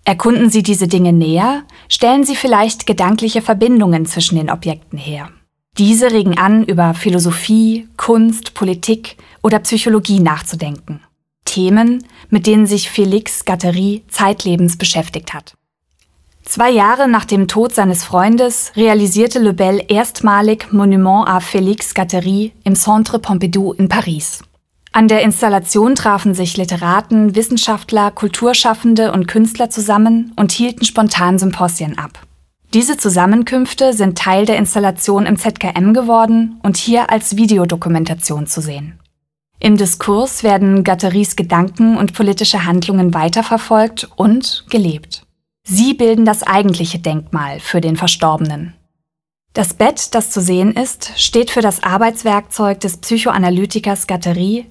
Erkunden 0.07 0.49
Sie 0.49 0.63
diese 0.63 0.87
Dinge 0.87 1.11
näher, 1.11 1.65
stellen 1.89 2.23
Sie 2.23 2.37
vielleicht 2.37 2.87
gedankliche 2.87 3.41
Verbindungen 3.41 4.05
zwischen 4.05 4.37
den 4.37 4.49
Objekten 4.49 4.97
her. 4.97 5.31
Diese 5.77 6.11
regen 6.11 6.37
an, 6.37 6.63
über 6.63 6.93
Philosophie, 6.93 7.89
Kunst, 7.97 8.53
Politik 8.53 9.17
oder 9.43 9.59
Psychologie 9.59 10.21
nachzudenken. 10.21 11.01
Themen, 11.43 12.05
mit 12.29 12.47
denen 12.47 12.67
sich 12.67 12.87
Félix 12.87 13.43
Gattery 13.43 14.05
zeitlebens 14.07 14.77
beschäftigt 14.77 15.33
hat. 15.33 15.55
Zwei 16.41 16.69
Jahre 16.71 17.09
nach 17.09 17.25
dem 17.25 17.49
Tod 17.49 17.75
seines 17.75 18.05
Freundes 18.05 18.71
realisierte 18.77 19.39
Lebel 19.39 19.83
erstmalig 19.89 20.71
Monument 20.71 21.27
à 21.27 21.41
Félix 21.41 21.93
Gattery 21.93 22.53
im 22.63 22.75
Centre 22.75 23.19
Pompidou 23.19 23.73
in 23.73 23.89
Paris. 23.89 24.39
An 24.97 25.07
der 25.07 25.21
Installation 25.21 25.93
trafen 25.93 26.33
sich 26.33 26.57
Literaten, 26.57 27.35
Wissenschaftler, 27.35 28.09
Kulturschaffende 28.09 29.11
und 29.11 29.27
Künstler 29.27 29.69
zusammen 29.69 30.33
und 30.37 30.51
hielten 30.51 30.85
spontan 30.85 31.37
Symposien 31.37 31.99
ab. 31.99 32.19
Diese 32.73 32.97
Zusammenkünfte 32.97 33.93
sind 33.93 34.17
Teil 34.17 34.47
der 34.47 34.57
Installation 34.57 35.27
im 35.27 35.37
ZKM 35.37 35.93
geworden 35.93 36.59
und 36.63 36.77
hier 36.77 37.11
als 37.11 37.37
Videodokumentation 37.37 38.47
zu 38.47 38.59
sehen. 38.59 38.97
Im 39.59 39.77
Diskurs 39.77 40.41
werden 40.41 40.83
Gatteries 40.83 41.35
Gedanken 41.35 41.95
und 41.95 42.15
politische 42.15 42.65
Handlungen 42.65 43.13
weiterverfolgt 43.13 44.09
und 44.15 44.65
gelebt. 44.71 45.27
Sie 45.63 45.93
bilden 45.93 46.25
das 46.25 46.41
eigentliche 46.41 46.97
Denkmal 46.97 47.59
für 47.59 47.81
den 47.81 47.97
Verstorbenen. 47.97 48.73
Das 49.53 49.75
Bett, 49.75 50.15
das 50.15 50.31
zu 50.31 50.41
sehen 50.41 50.71
ist, 50.71 51.11
steht 51.17 51.51
für 51.51 51.61
das 51.61 51.83
Arbeitswerkzeug 51.83 52.79
des 52.79 52.97
Psychoanalytikers 52.97 54.07
Gatterie. 54.07 54.65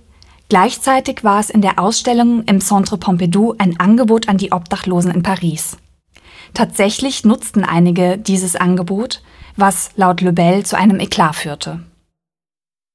Gleichzeitig 0.48 1.24
war 1.24 1.40
es 1.40 1.50
in 1.50 1.60
der 1.60 1.78
Ausstellung 1.78 2.44
im 2.44 2.60
Centre 2.60 2.98
Pompidou 2.98 3.54
ein 3.58 3.80
Angebot 3.80 4.28
an 4.28 4.38
die 4.38 4.52
Obdachlosen 4.52 5.10
in 5.10 5.22
Paris. 5.22 5.76
Tatsächlich 6.54 7.24
nutzten 7.24 7.64
einige 7.64 8.16
dieses 8.16 8.54
Angebot, 8.54 9.22
was 9.56 9.90
laut 9.96 10.20
Lebel 10.20 10.64
zu 10.64 10.76
einem 10.76 11.00
Eklat 11.00 11.34
führte. 11.34 11.80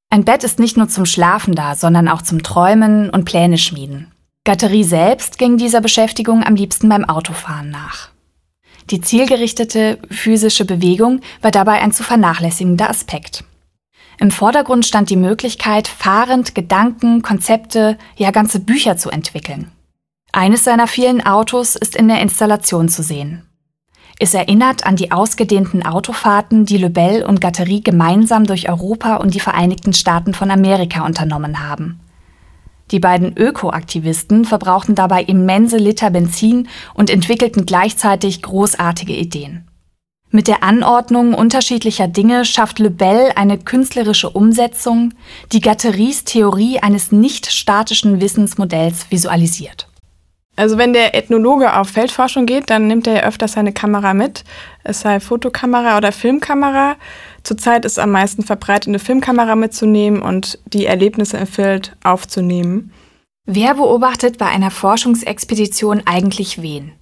Ein 0.09 0.25
Bett 0.25 0.43
ist 0.43 0.59
nicht 0.59 0.77
nur 0.77 0.89
zum 0.89 1.05
Schlafen 1.05 1.55
da, 1.55 1.75
sondern 1.75 2.07
auch 2.07 2.21
zum 2.21 2.43
Träumen 2.43 3.09
und 3.09 3.25
Pläne 3.25 3.57
schmieden. 3.57 4.11
Gatterie 4.43 4.83
selbst 4.83 5.37
ging 5.37 5.57
dieser 5.57 5.81
Beschäftigung 5.81 6.43
am 6.43 6.55
liebsten 6.55 6.89
beim 6.89 7.05
Autofahren 7.05 7.69
nach. 7.69 8.09
Die 8.89 8.99
zielgerichtete 8.99 9.99
physische 10.09 10.65
Bewegung 10.65 11.21
war 11.41 11.51
dabei 11.51 11.79
ein 11.81 11.91
zu 11.91 12.03
vernachlässigender 12.03 12.89
Aspekt. 12.89 13.43
Im 14.21 14.29
Vordergrund 14.29 14.85
stand 14.85 15.09
die 15.09 15.15
Möglichkeit, 15.15 15.87
fahrend 15.87 16.53
Gedanken, 16.53 17.23
Konzepte, 17.23 17.97
ja 18.15 18.29
ganze 18.29 18.59
Bücher 18.59 18.95
zu 18.95 19.09
entwickeln. 19.09 19.71
Eines 20.31 20.63
seiner 20.63 20.85
vielen 20.85 21.25
Autos 21.25 21.75
ist 21.75 21.95
in 21.95 22.07
der 22.07 22.21
Installation 22.21 22.87
zu 22.87 23.01
sehen. 23.01 23.47
Es 24.19 24.35
erinnert 24.35 24.85
an 24.85 24.95
die 24.95 25.11
ausgedehnten 25.11 25.83
Autofahrten, 25.83 26.65
die 26.65 26.77
Lebel 26.77 27.25
und 27.25 27.41
Gatterie 27.41 27.81
gemeinsam 27.81 28.45
durch 28.45 28.69
Europa 28.69 29.15
und 29.15 29.33
die 29.33 29.39
Vereinigten 29.39 29.93
Staaten 29.93 30.35
von 30.35 30.51
Amerika 30.51 31.03
unternommen 31.03 31.67
haben. 31.67 31.99
Die 32.91 32.99
beiden 32.99 33.35
Ökoaktivisten 33.35 34.45
verbrauchten 34.45 34.93
dabei 34.93 35.23
immense 35.23 35.77
Liter 35.77 36.11
Benzin 36.11 36.67
und 36.93 37.09
entwickelten 37.09 37.65
gleichzeitig 37.65 38.43
großartige 38.43 39.13
Ideen. 39.13 39.67
Mit 40.33 40.47
der 40.47 40.63
Anordnung 40.63 41.33
unterschiedlicher 41.33 42.07
Dinge 42.07 42.45
schafft 42.45 42.79
Lebel 42.79 43.31
eine 43.35 43.57
künstlerische 43.57 44.29
Umsetzung, 44.29 45.13
die 45.51 45.59
Gatteries 45.59 46.23
Theorie 46.23 46.79
eines 46.79 47.11
nicht 47.11 47.51
statischen 47.51 48.21
Wissensmodells 48.21 49.11
visualisiert. 49.11 49.89
Also 50.55 50.77
wenn 50.77 50.93
der 50.93 51.15
Ethnologe 51.15 51.75
auf 51.75 51.89
Feldforschung 51.89 52.45
geht, 52.45 52.69
dann 52.69 52.87
nimmt 52.87 53.07
er 53.07 53.15
ja 53.15 53.23
öfters 53.23 53.53
seine 53.53 53.73
Kamera 53.73 54.13
mit, 54.13 54.45
es 54.85 55.01
sei 55.01 55.19
Fotokamera 55.19 55.97
oder 55.97 56.13
Filmkamera. 56.13 56.95
Zurzeit 57.43 57.83
ist 57.83 57.99
am 57.99 58.11
meisten 58.11 58.43
verbreitet, 58.43 58.87
eine 58.87 58.99
Filmkamera 58.99 59.55
mitzunehmen 59.55 60.21
und 60.21 60.59
die 60.65 60.85
Erlebnisse 60.85 61.37
im 61.37 61.47
Feld 61.47 61.95
aufzunehmen. 62.03 62.93
Wer 63.45 63.73
beobachtet 63.75 64.37
bei 64.37 64.45
einer 64.45 64.71
Forschungsexpedition 64.71 66.03
eigentlich 66.05 66.61
wen? 66.61 66.93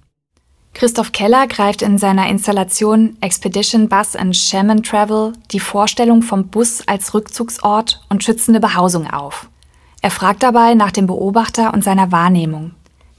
Christoph 0.72 1.12
Keller 1.12 1.46
greift 1.46 1.82
in 1.82 1.98
seiner 1.98 2.28
Installation 2.28 3.16
Expedition 3.20 3.88
Bus 3.88 4.16
and 4.16 4.36
Shaman 4.36 4.82
Travel 4.82 5.32
die 5.50 5.60
Vorstellung 5.60 6.22
vom 6.22 6.48
Bus 6.48 6.82
als 6.86 7.12
Rückzugsort 7.12 8.02
und 8.08 8.24
schützende 8.24 8.60
Behausung 8.60 9.10
auf. 9.10 9.48
Er 10.00 10.10
fragt 10.10 10.42
dabei 10.42 10.74
nach 10.74 10.92
dem 10.92 11.06
Beobachter 11.06 11.74
und 11.74 11.84
seiner 11.84 12.10
Wahrnehmung. 12.12 12.72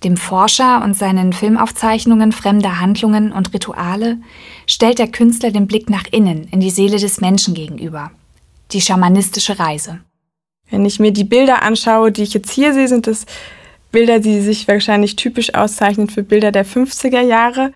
Dem 0.03 0.17
Forscher 0.17 0.84
und 0.84 0.98
seinen 0.98 1.31
Filmaufzeichnungen 1.31 2.31
fremder 2.31 2.79
Handlungen 2.79 3.31
und 3.31 3.53
Rituale 3.53 4.17
stellt 4.65 4.98
der 4.98 5.12
Künstler 5.12 5.51
den 5.51 5.67
Blick 5.67 5.91
nach 5.91 6.05
innen 6.10 6.46
in 6.46 6.60
die 6.60 6.72
Seele 6.72 6.98
des 6.98 7.22
Menschen 7.22 7.53
gegenüber. 7.53 8.10
Die 8.72 8.81
schamanistische 8.81 9.60
Reise. 9.60 10.00
Wenn 10.72 10.86
ich 10.86 11.00
mir 11.00 11.12
die 11.12 11.25
Bilder 11.25 11.62
anschaue, 11.62 12.12
die 12.12 12.24
ich 12.24 12.34
jetzt 12.34 12.50
hier 12.50 12.74
sehe, 12.74 12.88
sind 12.88 13.05
es 13.05 13.25
Bilder, 13.91 14.19
die 14.19 14.41
sich 14.41 14.67
wahrscheinlich 14.67 15.15
typisch 15.15 15.53
auszeichnen 15.53 16.10
für 16.10 16.24
Bilder 16.24 16.51
der 16.51 16.65
50er 16.65 17.21
Jahre. 17.21 17.71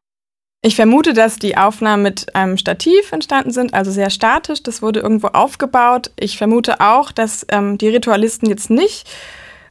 Ich 0.62 0.75
vermute, 0.75 1.13
dass 1.13 1.38
die 1.38 1.57
Aufnahmen 1.57 2.01
mit 2.01 2.36
einem 2.36 2.57
Stativ 2.57 3.12
entstanden 3.12 3.51
sind, 3.51 3.74
also 3.74 3.91
sehr 3.91 4.10
statisch. 4.10 4.63
Das 4.63 4.81
wurde 4.81 5.00
irgendwo 5.00 5.27
aufgebaut. 5.27 6.10
Ich 6.19 6.38
vermute 6.38 6.81
auch, 6.81 7.12
dass 7.12 7.45
ähm, 7.50 7.77
die 7.77 7.89
Ritualisten 7.89 8.50
jetzt 8.50 8.72
nicht 8.72 9.07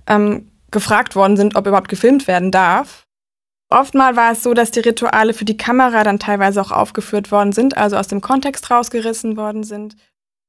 ähm, 0.06 0.50
gefragt 0.70 1.16
worden 1.16 1.36
sind, 1.36 1.56
ob 1.56 1.66
überhaupt 1.66 1.88
gefilmt 1.88 2.28
werden 2.28 2.52
darf. 2.52 3.04
Oftmal 3.70 4.14
war 4.14 4.32
es 4.32 4.44
so, 4.44 4.54
dass 4.54 4.70
die 4.70 4.80
Rituale 4.80 5.34
für 5.34 5.44
die 5.44 5.56
Kamera 5.56 6.04
dann 6.04 6.20
teilweise 6.20 6.60
auch 6.60 6.70
aufgeführt 6.70 7.32
worden 7.32 7.50
sind, 7.52 7.76
also 7.76 7.96
aus 7.96 8.06
dem 8.06 8.20
Kontext 8.20 8.70
rausgerissen 8.70 9.36
worden 9.36 9.64
sind. 9.64 9.96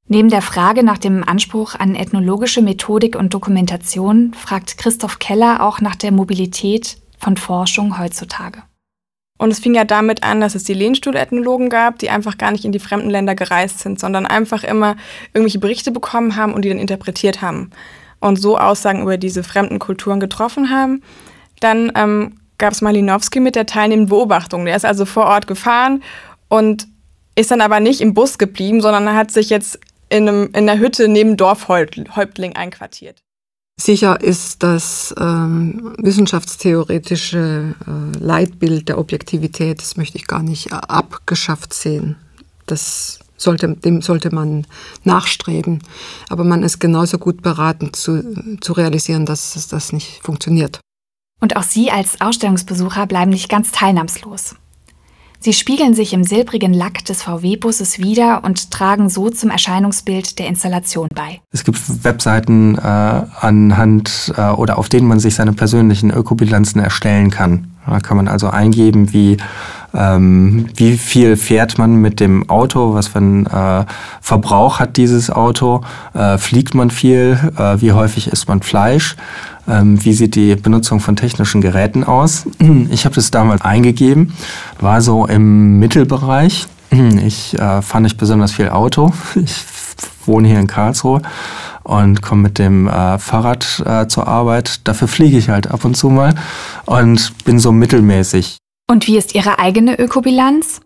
Neben 0.07 0.29
der 0.29 0.43
Frage 0.43 0.83
nach 0.83 0.99
dem 0.99 1.27
Anspruch 1.27 1.73
an 1.73 1.95
ethnologische 1.95 2.61
Methodik 2.61 3.15
und 3.15 3.33
Dokumentation 3.33 4.35
fragt 4.35 4.77
Christoph 4.77 5.17
Keller 5.17 5.63
auch 5.63 5.81
nach 5.81 5.95
der 5.95 6.11
Mobilität 6.11 6.97
von 7.17 7.37
Forschung 7.37 7.97
heutzutage. 7.97 8.61
Und 9.37 9.51
es 9.51 9.59
fing 9.59 9.73
ja 9.73 9.83
damit 9.83 10.23
an, 10.23 10.39
dass 10.39 10.53
es 10.53 10.63
die 10.63 10.75
Lehnstuhlethnologen 10.75 11.69
gab, 11.69 11.97
die 11.99 12.11
einfach 12.11 12.37
gar 12.37 12.51
nicht 12.51 12.65
in 12.65 12.71
die 12.71 12.79
fremden 12.79 13.09
Länder 13.09 13.33
gereist 13.33 13.79
sind, 13.79 13.99
sondern 13.99 14.27
einfach 14.27 14.63
immer 14.63 14.95
irgendwelche 15.33 15.59
Berichte 15.59 15.91
bekommen 15.91 16.35
haben 16.35 16.53
und 16.53 16.63
die 16.63 16.69
dann 16.69 16.77
interpretiert 16.77 17.41
haben 17.41 17.71
und 18.19 18.37
so 18.37 18.57
Aussagen 18.57 19.01
über 19.01 19.17
diese 19.17 19.43
fremden 19.43 19.79
Kulturen 19.79 20.19
getroffen 20.19 20.69
haben. 20.69 21.01
Dann 21.59 21.91
ähm, 21.95 22.35
gab 22.59 22.73
es 22.73 22.81
Malinowski 22.81 23.39
mit 23.39 23.55
der 23.55 23.65
teilnehmenden 23.65 24.09
Beobachtung. 24.09 24.65
Der 24.65 24.75
ist 24.75 24.85
also 24.85 25.05
vor 25.05 25.25
Ort 25.25 25.47
gefahren 25.47 26.03
und 26.47 26.87
ist 27.35 27.51
dann 27.51 27.61
aber 27.61 27.79
nicht 27.79 28.01
im 28.01 28.13
Bus 28.13 28.37
geblieben, 28.37 28.81
sondern 28.81 29.13
hat 29.13 29.31
sich 29.31 29.49
jetzt 29.49 29.79
in, 30.09 30.27
einem, 30.27 30.45
in 30.47 30.69
einer 30.69 30.79
Hütte 30.79 31.07
neben 31.07 31.37
Dorfhäuptling 31.37 32.55
einquartiert. 32.55 33.21
Sicher 33.77 34.21
ist 34.21 34.63
das 34.63 35.13
ähm, 35.19 35.95
wissenschaftstheoretische 35.97 37.75
äh, 37.85 38.17
Leitbild 38.19 38.87
der 38.87 38.97
Objektivität, 38.97 39.81
das 39.81 39.97
möchte 39.97 40.17
ich 40.17 40.27
gar 40.27 40.41
nicht 40.41 40.71
äh, 40.71 40.75
abgeschafft 40.75 41.73
sehen. 41.73 42.15
Das 42.67 43.19
sollte, 43.37 43.67
dem 43.67 44.01
sollte 44.01 44.33
man 44.33 44.65
nachstreben. 45.03 45.81
Aber 46.29 46.45
man 46.45 46.63
ist 46.63 46.79
genauso 46.79 47.17
gut 47.17 47.41
beraten 47.41 47.91
zu, 47.93 48.57
zu 48.61 48.73
realisieren, 48.73 49.25
dass 49.25 49.67
das 49.67 49.91
nicht 49.91 50.21
funktioniert. 50.23 50.79
Und 51.41 51.57
auch 51.57 51.63
Sie 51.63 51.91
als 51.91 52.21
Ausstellungsbesucher 52.21 53.05
bleiben 53.07 53.31
nicht 53.31 53.49
ganz 53.49 53.71
teilnahmslos. 53.71 54.55
Sie 55.39 55.53
spiegeln 55.53 55.93
sich 55.93 56.13
im 56.13 56.23
silbrigen 56.23 56.73
Lack 56.73 57.05
des 57.05 57.23
VW-Busses 57.23 57.99
wieder 57.99 58.43
und 58.43 58.71
tragen 58.71 59.09
so 59.09 59.29
zum 59.29 59.49
Erscheinungsbild 59.49 60.39
der 60.39 60.47
Installation 60.47 61.09
bei. 61.13 61.41
Es 61.51 61.63
gibt 61.63 61.79
Webseiten 62.03 62.77
äh, 62.77 62.81
anhand 62.81 64.33
äh, 64.37 64.49
oder 64.49 64.77
auf 64.77 64.89
denen 64.89 65.07
man 65.07 65.19
sich 65.19 65.35
seine 65.35 65.53
persönlichen 65.53 66.11
Ökobilanzen 66.11 66.81
erstellen 66.81 67.29
kann. 67.29 67.71
Da 67.85 67.99
kann 67.99 68.17
man 68.17 68.27
also 68.27 68.49
eingeben, 68.49 69.13
wie, 69.13 69.37
ähm, 69.93 70.67
wie 70.75 70.97
viel 70.97 71.37
fährt 71.37 71.77
man 71.77 71.95
mit 71.95 72.19
dem 72.19 72.49
Auto, 72.49 72.95
was 72.95 73.07
für 73.07 73.19
einen 73.19 73.45
äh, 73.45 73.85
Verbrauch 74.21 74.79
hat 74.79 74.97
dieses 74.97 75.29
Auto, 75.29 75.81
äh, 76.13 76.37
fliegt 76.37 76.73
man 76.73 76.89
viel, 76.89 77.37
äh, 77.57 77.79
wie 77.81 77.91
häufig 77.91 78.27
isst 78.27 78.47
man 78.47 78.61
Fleisch, 78.61 79.15
ähm, 79.67 80.03
wie 80.03 80.13
sieht 80.13 80.35
die 80.35 80.55
Benutzung 80.55 80.99
von 80.99 81.15
technischen 81.15 81.61
Geräten 81.61 82.03
aus. 82.03 82.45
Ich 82.89 83.05
habe 83.05 83.15
das 83.15 83.31
damals 83.31 83.61
eingegeben, 83.61 84.33
war 84.79 85.01
so 85.01 85.25
im 85.25 85.79
Mittelbereich. 85.79 86.67
Ich 87.25 87.53
äh, 87.55 87.81
fahre 87.81 88.01
nicht 88.01 88.17
besonders 88.17 88.51
viel 88.51 88.69
Auto. 88.69 89.11
Ich 90.27 90.27
wohne 90.27 90.47
hier 90.47 90.59
in 90.59 90.67
Karlsruhe 90.67 91.21
und 91.83 92.21
komme 92.21 92.41
mit 92.41 92.57
dem 92.57 92.87
äh, 92.87 93.19
Fahrrad 93.19 93.83
äh, 93.85 94.07
zur 94.07 94.27
Arbeit. 94.27 94.81
Dafür 94.87 95.07
fliege 95.07 95.37
ich 95.37 95.49
halt 95.49 95.67
ab 95.67 95.85
und 95.85 95.95
zu 95.95 96.09
mal 96.09 96.33
und 96.85 97.31
bin 97.45 97.59
so 97.59 97.71
mittelmäßig. 97.71 98.57
Und 98.89 99.07
wie 99.07 99.17
ist 99.17 99.35
Ihre 99.35 99.59
eigene 99.59 99.97
Ökobilanz? 99.99 100.81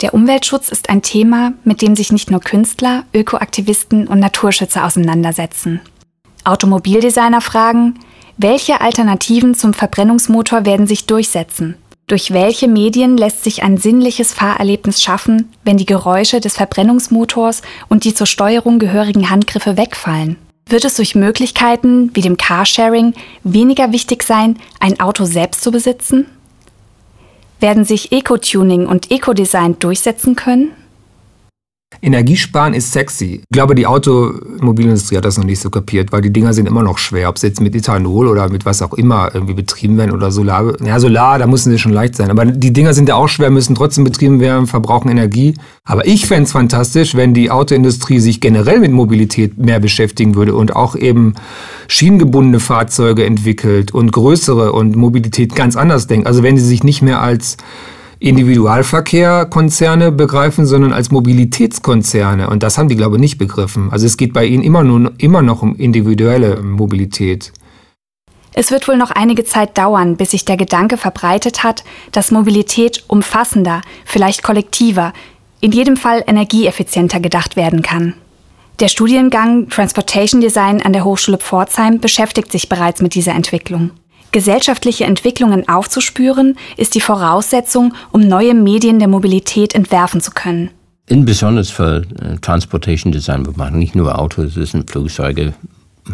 Der 0.00 0.14
Umweltschutz 0.14 0.68
ist 0.68 0.90
ein 0.90 1.02
Thema, 1.02 1.52
mit 1.64 1.82
dem 1.82 1.96
sich 1.96 2.12
nicht 2.12 2.30
nur 2.30 2.40
Künstler, 2.40 3.04
Ökoaktivisten 3.14 4.06
und 4.06 4.20
Naturschützer 4.20 4.84
auseinandersetzen. 4.84 5.80
Automobildesigner 6.48 7.40
fragen, 7.40 8.00
welche 8.36 8.80
Alternativen 8.80 9.54
zum 9.54 9.74
Verbrennungsmotor 9.74 10.64
werden 10.64 10.86
sich 10.86 11.06
durchsetzen? 11.06 11.76
Durch 12.06 12.32
welche 12.32 12.68
Medien 12.68 13.18
lässt 13.18 13.44
sich 13.44 13.62
ein 13.62 13.76
sinnliches 13.76 14.32
Fahrerlebnis 14.32 15.02
schaffen, 15.02 15.50
wenn 15.64 15.76
die 15.76 15.84
Geräusche 15.84 16.40
des 16.40 16.56
Verbrennungsmotors 16.56 17.60
und 17.88 18.04
die 18.04 18.14
zur 18.14 18.26
Steuerung 18.26 18.78
gehörigen 18.78 19.28
Handgriffe 19.28 19.76
wegfallen? 19.76 20.36
Wird 20.66 20.84
es 20.84 20.96
durch 20.96 21.14
Möglichkeiten 21.14 22.10
wie 22.14 22.20
dem 22.20 22.36
Carsharing 22.36 23.14
weniger 23.44 23.92
wichtig 23.92 24.22
sein, 24.22 24.58
ein 24.80 25.00
Auto 25.00 25.24
selbst 25.24 25.62
zu 25.62 25.70
besitzen? 25.70 26.26
Werden 27.60 27.84
sich 27.84 28.12
Eco-Tuning 28.12 28.86
und 28.86 29.10
Eco-Design 29.10 29.78
durchsetzen 29.78 30.36
können? 30.36 30.70
Energiesparen 32.00 32.74
ist 32.74 32.92
sexy. 32.92 33.40
Ich 33.42 33.48
glaube, 33.50 33.74
die 33.74 33.86
Automobilindustrie 33.86 35.16
hat 35.16 35.24
das 35.24 35.36
noch 35.36 35.44
nicht 35.44 35.60
so 35.60 35.68
kapiert, 35.68 36.12
weil 36.12 36.20
die 36.20 36.32
Dinger 36.32 36.52
sind 36.52 36.66
immer 36.66 36.82
noch 36.82 36.98
schwer. 36.98 37.28
Ob 37.28 37.38
sie 37.38 37.48
jetzt 37.48 37.60
mit 37.60 37.74
Ethanol 37.74 38.28
oder 38.28 38.48
mit 38.48 38.64
was 38.64 38.82
auch 38.82 38.92
immer 38.94 39.34
irgendwie 39.34 39.54
betrieben 39.54 39.96
werden 39.96 40.12
oder 40.12 40.30
Solar. 40.30 40.80
Ja, 40.84 41.00
Solar, 41.00 41.38
da 41.38 41.46
müssen 41.46 41.72
sie 41.72 41.78
schon 41.78 41.92
leicht 41.92 42.14
sein. 42.14 42.30
Aber 42.30 42.44
die 42.44 42.72
Dinger 42.72 42.94
sind 42.94 43.08
ja 43.08 43.16
auch 43.16 43.28
schwer, 43.28 43.50
müssen 43.50 43.74
trotzdem 43.74 44.04
betrieben 44.04 44.38
werden, 44.38 44.66
verbrauchen 44.66 45.10
Energie. 45.10 45.54
Aber 45.84 46.06
ich 46.06 46.26
fände 46.26 46.44
es 46.44 46.52
fantastisch, 46.52 47.16
wenn 47.16 47.34
die 47.34 47.50
Autoindustrie 47.50 48.20
sich 48.20 48.40
generell 48.40 48.78
mit 48.78 48.92
Mobilität 48.92 49.58
mehr 49.58 49.80
beschäftigen 49.80 50.36
würde 50.36 50.54
und 50.54 50.76
auch 50.76 50.94
eben 50.94 51.34
schienengebundene 51.88 52.60
Fahrzeuge 52.60 53.24
entwickelt 53.24 53.92
und 53.92 54.12
größere 54.12 54.72
und 54.72 54.94
Mobilität 54.94 55.56
ganz 55.56 55.74
anders 55.74 56.06
denkt. 56.06 56.28
Also 56.28 56.44
wenn 56.44 56.56
sie 56.56 56.64
sich 56.64 56.84
nicht 56.84 57.02
mehr 57.02 57.20
als 57.20 57.56
Individualverkehrkonzerne 58.20 60.10
begreifen, 60.10 60.66
sondern 60.66 60.92
als 60.92 61.10
Mobilitätskonzerne. 61.10 62.50
Und 62.50 62.62
das 62.62 62.76
haben 62.76 62.88
die, 62.88 62.96
glaube 62.96 63.16
ich, 63.16 63.20
nicht 63.20 63.38
begriffen. 63.38 63.90
Also 63.92 64.06
es 64.06 64.16
geht 64.16 64.32
bei 64.32 64.44
ihnen 64.44 64.62
immer, 64.62 64.82
nur, 64.82 65.12
immer 65.18 65.42
noch 65.42 65.62
um 65.62 65.76
individuelle 65.76 66.60
Mobilität. 66.62 67.52
Es 68.54 68.72
wird 68.72 68.88
wohl 68.88 68.96
noch 68.96 69.12
einige 69.12 69.44
Zeit 69.44 69.78
dauern, 69.78 70.16
bis 70.16 70.32
sich 70.32 70.44
der 70.44 70.56
Gedanke 70.56 70.96
verbreitet 70.96 71.62
hat, 71.62 71.84
dass 72.10 72.32
Mobilität 72.32 73.04
umfassender, 73.06 73.82
vielleicht 74.04 74.42
kollektiver, 74.42 75.12
in 75.60 75.70
jedem 75.70 75.96
Fall 75.96 76.24
energieeffizienter 76.26 77.20
gedacht 77.20 77.54
werden 77.54 77.82
kann. 77.82 78.14
Der 78.80 78.88
Studiengang 78.88 79.68
Transportation 79.68 80.40
Design 80.40 80.82
an 80.82 80.92
der 80.92 81.04
Hochschule 81.04 81.38
Pforzheim 81.38 82.00
beschäftigt 82.00 82.50
sich 82.50 82.68
bereits 82.68 83.00
mit 83.00 83.14
dieser 83.14 83.32
Entwicklung. 83.32 83.90
Gesellschaftliche 84.32 85.04
Entwicklungen 85.04 85.68
aufzuspüren, 85.68 86.56
ist 86.76 86.94
die 86.94 87.00
Voraussetzung, 87.00 87.94
um 88.12 88.20
neue 88.20 88.54
Medien 88.54 88.98
der 88.98 89.08
Mobilität 89.08 89.74
entwerfen 89.74 90.20
zu 90.20 90.30
können. 90.32 90.70
Insbesondere 91.06 91.64
für 91.64 92.02
äh, 92.20 92.36
Transportation 92.40 93.12
Design. 93.12 93.46
Wir 93.46 93.54
machen 93.56 93.78
nicht 93.78 93.94
nur 93.94 94.18
Autos, 94.18 94.56
es 94.56 94.72
sind 94.72 94.90
Flugzeuge, 94.90 95.54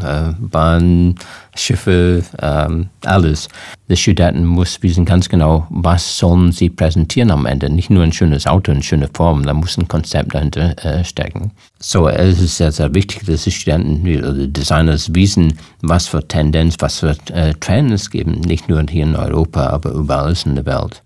Bahn, 0.00 1.14
Schiffe, 1.56 2.24
ähm, 2.40 2.88
alles. 3.04 3.48
Die 3.88 3.96
Studenten 3.96 4.44
muss 4.44 4.82
wissen 4.82 5.04
ganz 5.04 5.28
genau, 5.28 5.66
was 5.70 6.18
sollen 6.18 6.52
sie 6.52 6.70
präsentieren 6.70 7.30
am 7.30 7.46
Ende. 7.46 7.70
Nicht 7.70 7.90
nur 7.90 8.02
ein 8.02 8.12
schönes 8.12 8.46
Auto, 8.46 8.72
eine 8.72 8.82
schöne 8.82 9.08
Form, 9.12 9.44
da 9.44 9.54
muss 9.54 9.76
ein 9.76 9.88
Konzept 9.88 10.34
dahinter 10.34 10.74
äh, 10.84 11.04
stecken. 11.04 11.52
So, 11.78 12.08
es 12.08 12.40
ist 12.40 12.56
sehr, 12.56 12.72
sehr 12.72 12.94
wichtig, 12.94 13.26
dass 13.26 13.44
die 13.44 13.50
Studenten 13.50 14.04
die 14.04 14.52
Designers 14.52 15.14
wissen, 15.14 15.58
was 15.82 16.08
für 16.08 16.26
Tendenz, 16.26 16.76
was 16.78 17.00
für 17.00 17.16
äh, 17.32 17.52
Trends 17.60 17.92
es 17.92 18.10
geben, 18.10 18.40
nicht 18.40 18.68
nur 18.68 18.82
hier 18.88 19.04
in 19.04 19.16
Europa, 19.16 19.66
aber 19.66 19.90
überall 19.90 20.34
in 20.44 20.54
der 20.54 20.66
Welt 20.66 21.02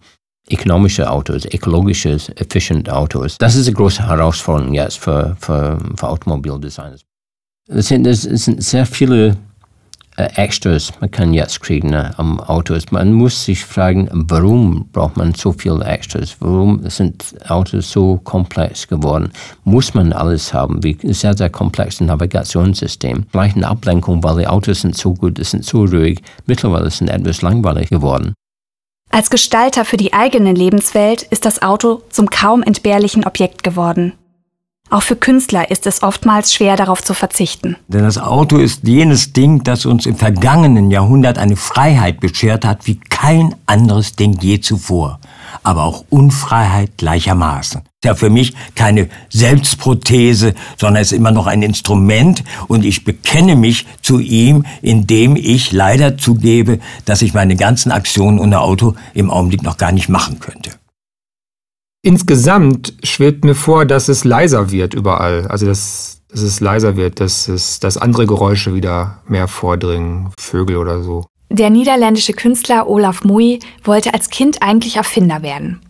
ökonomische 0.51 1.11
Autos, 1.11 1.45
ökologische, 1.45 2.17
efficient 2.37 2.89
Autos. 2.91 3.37
Das 3.39 3.55
ist 3.55 3.67
eine 3.67 3.77
große 3.77 4.07
Herausforderung 4.07 4.75
jetzt 4.75 4.99
für, 4.99 5.37
für, 5.41 5.79
für 5.97 6.09
Automobildesigners. 6.09 7.05
Es 7.71 7.89
sind, 7.89 8.07
es 8.07 8.23
sind 8.23 8.63
sehr 8.65 8.87
viele 8.87 9.37
äh, 10.17 10.25
Extras, 10.37 10.91
man 11.01 11.11
kann 11.11 11.35
jetzt 11.35 11.61
kriegen 11.61 11.91
ne, 11.91 12.19
am 12.19 12.41
Autos. 12.41 12.91
Man 12.91 13.13
muss 13.13 13.45
sich 13.45 13.63
fragen, 13.63 14.09
warum 14.11 14.89
braucht 14.91 15.19
man 15.19 15.35
so 15.35 15.53
viele 15.53 15.85
Extras? 15.85 16.37
Warum 16.41 16.89
sind 16.89 17.35
Autos 17.47 17.93
so 17.93 18.17
komplex 18.25 18.89
geworden? 18.89 19.31
Muss 19.65 19.93
man 19.93 20.15
alles 20.15 20.55
haben? 20.55 20.83
Wie 20.83 20.97
sehr, 21.13 21.37
sehr 21.37 21.51
komplexes 21.51 22.01
Navigationssystem. 22.01 23.27
Vielleicht 23.31 23.57
eine 23.57 23.69
Ablenkung, 23.69 24.25
weil 24.25 24.39
die 24.39 24.47
Autos 24.47 24.81
sind 24.81 24.97
so 24.97 25.13
gut, 25.13 25.39
es 25.39 25.51
sind 25.51 25.65
so 25.65 25.85
ruhig. 25.85 26.21
Mittlerweile 26.47 26.91
sind 26.91 27.09
etwas 27.09 27.43
langweilig 27.43 27.91
geworden. 27.91 28.33
Als 29.11 29.31
Gestalter 29.31 29.85
für 29.85 29.99
die 29.99 30.15
eigene 30.15 30.53
Lebenswelt 30.53 31.23
ist 31.23 31.45
das 31.45 31.63
Auto 31.63 32.03
zum 32.11 32.29
kaum 32.29 32.63
entbehrlichen 32.63 33.25
Objekt 33.25 33.63
geworden. 33.63 34.15
Auch 34.91 35.03
für 35.03 35.17
Künstler 35.17 35.71
ist 35.71 35.87
es 35.87 36.03
oftmals 36.03 36.55
schwer 36.55 36.77
darauf 36.77 37.03
zu 37.03 37.13
verzichten. 37.13 37.77
Denn 37.89 38.05
das 38.05 38.17
Auto 38.17 38.57
ist 38.57 38.87
jenes 38.89 39.35
Ding, 39.35 39.63
das 39.63 39.85
uns 39.85 40.07
im 40.07 40.17
vergangenen 40.17 40.91
Jahrhundert 40.91 41.37
eine 41.37 41.57
Freiheit 41.57 42.21
beschert 42.21 42.65
hat 42.65 42.87
wie 42.87 42.99
kein 43.11 43.55
anderes 43.67 44.17
Ding 44.17 44.39
je 44.41 44.61
zuvor. 44.61 45.21
Aber 45.63 45.85
auch 45.85 46.05
Unfreiheit 46.09 46.97
gleichermaßen. 46.97 47.83
Ja, 48.05 48.15
für 48.15 48.31
mich 48.31 48.55
keine 48.77 49.09
Selbstprothese, 49.29 50.55
sondern 50.79 51.03
es 51.03 51.13
ist 51.13 51.19
immer 51.19 51.33
noch 51.33 51.47
ein 51.47 51.63
Instrument 51.63 52.45
und 52.69 52.85
ich 52.85 53.05
bekenne 53.05 53.57
mich 53.57 53.87
zu 54.03 54.21
ihm, 54.21 54.65
indem 54.83 55.37
ich 55.37 55.73
leider 55.73 56.17
zugebe, 56.17 56.79
dass 57.05 57.23
ich 57.23 57.35
meine 57.35 57.57
ganzen 57.57 57.91
Aktionen 57.91 58.39
ohne 58.39 58.61
Auto 58.61 58.95
im 59.15 59.31
Augenblick 59.31 59.63
noch 59.63 59.77
gar 59.77 59.93
nicht 59.93 60.09
machen 60.09 60.39
könnte. 60.39 60.71
Insgesamt 62.09 62.95
schwebt 63.03 63.45
mir 63.45 63.55
vor, 63.55 63.85
dass 63.85 64.09
es 64.09 64.25
leiser 64.25 64.71
wird 64.71 64.95
überall. 64.95 65.47
Also 65.49 65.67
dass, 65.67 66.23
dass 66.31 66.41
es 66.41 66.59
leiser 66.59 66.97
wird, 66.97 67.21
dass, 67.21 67.49
es, 67.49 67.81
dass 67.81 67.99
andere 67.99 68.27
Geräusche 68.27 68.75
wieder 68.75 69.19
mehr 69.29 69.47
vordringen, 69.47 70.31
Vögel 70.39 70.79
oder 70.79 71.03
so. 71.03 71.27
Der 71.51 71.69
niederländische 71.69 72.33
Künstler 72.33 72.89
Olaf 72.89 73.25
Mui 73.25 73.59
wollte 73.85 74.15
als 74.15 74.31
Kind 74.31 74.63
eigentlich 74.63 74.97
Erfinder 74.97 75.43
werden. 75.43 75.81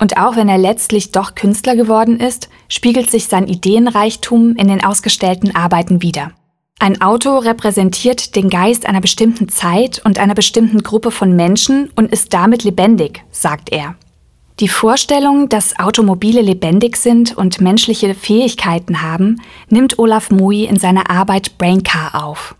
Und 0.00 0.16
auch 0.16 0.34
wenn 0.34 0.48
er 0.48 0.58
letztlich 0.58 1.12
doch 1.12 1.36
Künstler 1.36 1.76
geworden 1.76 2.18
ist, 2.18 2.48
spiegelt 2.68 3.08
sich 3.12 3.28
sein 3.28 3.46
Ideenreichtum 3.46 4.56
in 4.56 4.66
den 4.66 4.82
ausgestellten 4.82 5.54
Arbeiten 5.54 6.02
wider. 6.02 6.32
Ein 6.80 7.00
Auto 7.00 7.38
repräsentiert 7.38 8.34
den 8.34 8.50
Geist 8.50 8.84
einer 8.84 9.00
bestimmten 9.00 9.48
Zeit 9.48 10.02
und 10.04 10.18
einer 10.18 10.34
bestimmten 10.34 10.82
Gruppe 10.82 11.12
von 11.12 11.36
Menschen 11.36 11.90
und 11.94 12.10
ist 12.10 12.34
damit 12.34 12.64
lebendig, 12.64 13.22
sagt 13.30 13.70
er. 13.70 13.94
Die 14.58 14.68
Vorstellung, 14.68 15.50
dass 15.50 15.78
Automobile 15.78 16.40
lebendig 16.40 16.96
sind 16.96 17.36
und 17.36 17.60
menschliche 17.60 18.14
Fähigkeiten 18.14 19.02
haben, 19.02 19.42
nimmt 19.68 19.98
Olaf 19.98 20.30
Mui 20.30 20.64
in 20.64 20.78
seiner 20.78 21.10
Arbeit 21.10 21.58
Braincar 21.58 22.24
auf. 22.24 22.56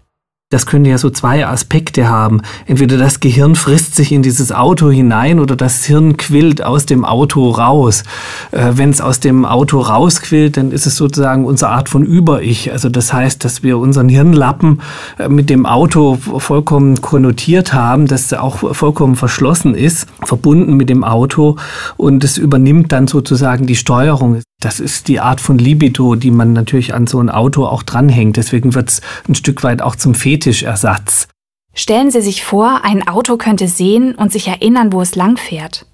Das 0.57 0.65
könnte 0.65 0.89
ja 0.89 0.97
so 0.97 1.11
zwei 1.11 1.47
Aspekte 1.47 2.09
haben. 2.09 2.41
Entweder 2.65 2.97
das 2.97 3.21
Gehirn 3.21 3.57
frisst 3.57 3.95
sich 3.95 4.11
in 4.11 4.23
dieses 4.23 4.53
Auto 4.53 4.91
hinein 4.91 5.39
oder 5.39 5.55
das 5.55 5.85
Hirn 5.85 6.17
quillt 6.17 6.65
aus 6.65 6.87
dem 6.87 7.05
Auto 7.05 7.51
raus. 7.51 8.05
Äh, 8.53 8.71
Wenn 8.73 8.89
es 8.89 9.03
aus 9.03 9.21
dem 9.21 9.45
Auto 9.45 9.81
rausquillt, 9.81 10.57
dann 10.57 10.73
ist 10.73 10.87
es 10.87 10.97
sozusagen 10.97 11.45
unsere 11.45 11.73
Art 11.73 11.91
von 11.91 12.05
Über-Ich. 12.05 12.73
Also 12.73 12.89
das 12.89 13.13
heißt, 13.13 13.45
dass 13.45 13.65
wir 13.65 13.77
unseren 13.77 14.09
Hirnlappen 14.09 14.81
äh, 15.19 15.29
mit 15.29 15.51
dem 15.51 15.67
Auto 15.67 16.17
vollkommen 16.17 17.03
konnotiert 17.03 17.75
haben, 17.75 18.07
dass 18.07 18.33
er 18.33 18.43
auch 18.43 18.75
vollkommen 18.75 19.17
verschlossen 19.17 19.75
ist, 19.75 20.09
verbunden 20.25 20.73
mit 20.73 20.89
dem 20.89 21.05
Auto 21.05 21.57
und 21.99 22.25
es 22.25 22.39
übernimmt 22.39 22.93
dann 22.93 23.09
sozusagen 23.09 23.67
die 23.67 23.77
Steuerung. 23.77 24.41
Das 24.61 24.81
ist 24.81 25.09
die 25.09 25.21
Art 25.21 25.41
von 25.41 25.59
Libido, 25.59 26.15
die 26.15 26.31
man 26.31 26.53
natürlich 26.53 26.95
an 26.95 27.07
so 27.07 27.21
ein 27.21 27.31
Auto 27.31 27.67
auch 27.67 27.83
dranhängt. 27.83 28.37
Deswegen 28.37 28.75
wird 28.75 28.89
es 28.89 29.01
ein 29.29 29.35
Stück 29.35 29.63
weit 29.63 29.83
auch 29.83 29.97
zum 29.97 30.15
Fetischersatz. 30.15 31.29
Stellen 31.75 32.11
Sie 32.11 32.23
sich 32.23 32.43
vor, 32.43 32.81
ein 32.85 33.07
Auto 33.07 33.37
könnte 33.37 33.69
sehen 33.69 34.15
und 34.15 34.33
sich 34.33 34.49
erinnern, 34.49 34.93
wo 34.93 35.03
es 35.03 35.15
langfährt. 35.15 35.85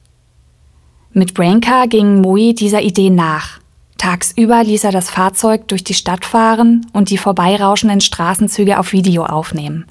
Mit 1.13 1.35
Braincar 1.35 1.89
ging 1.89 2.21
Moi 2.21 2.53
dieser 2.53 2.83
Idee 2.83 3.11
nach. 3.11 3.59
Tagsüber 3.99 4.63
ließ 4.63 4.85
er 4.85 4.93
das 4.93 5.11
Fahrzeug 5.11 5.69
durch 5.69 5.85
die 5.85 5.95
Stadt 5.95 6.25
fahren 6.25 6.87
und 6.93 7.11
die 7.11 7.19
vorbeirauschenden 7.19 8.01
Straßenzüge 8.01 8.79
auf 8.79 8.93
Video 8.93 9.25
aufnehmen. 9.25 9.87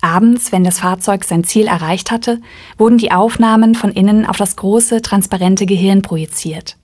Abends, 0.00 0.52
wenn 0.52 0.64
das 0.64 0.78
Fahrzeug 0.78 1.24
sein 1.24 1.44
Ziel 1.44 1.66
erreicht 1.66 2.10
hatte, 2.10 2.40
wurden 2.78 2.98
die 2.98 3.12
Aufnahmen 3.12 3.74
von 3.74 3.90
innen 3.90 4.26
auf 4.26 4.36
das 4.36 4.56
große, 4.56 5.02
transparente 5.02 5.66
Gehirn 5.66 6.02
projiziert. 6.02 6.76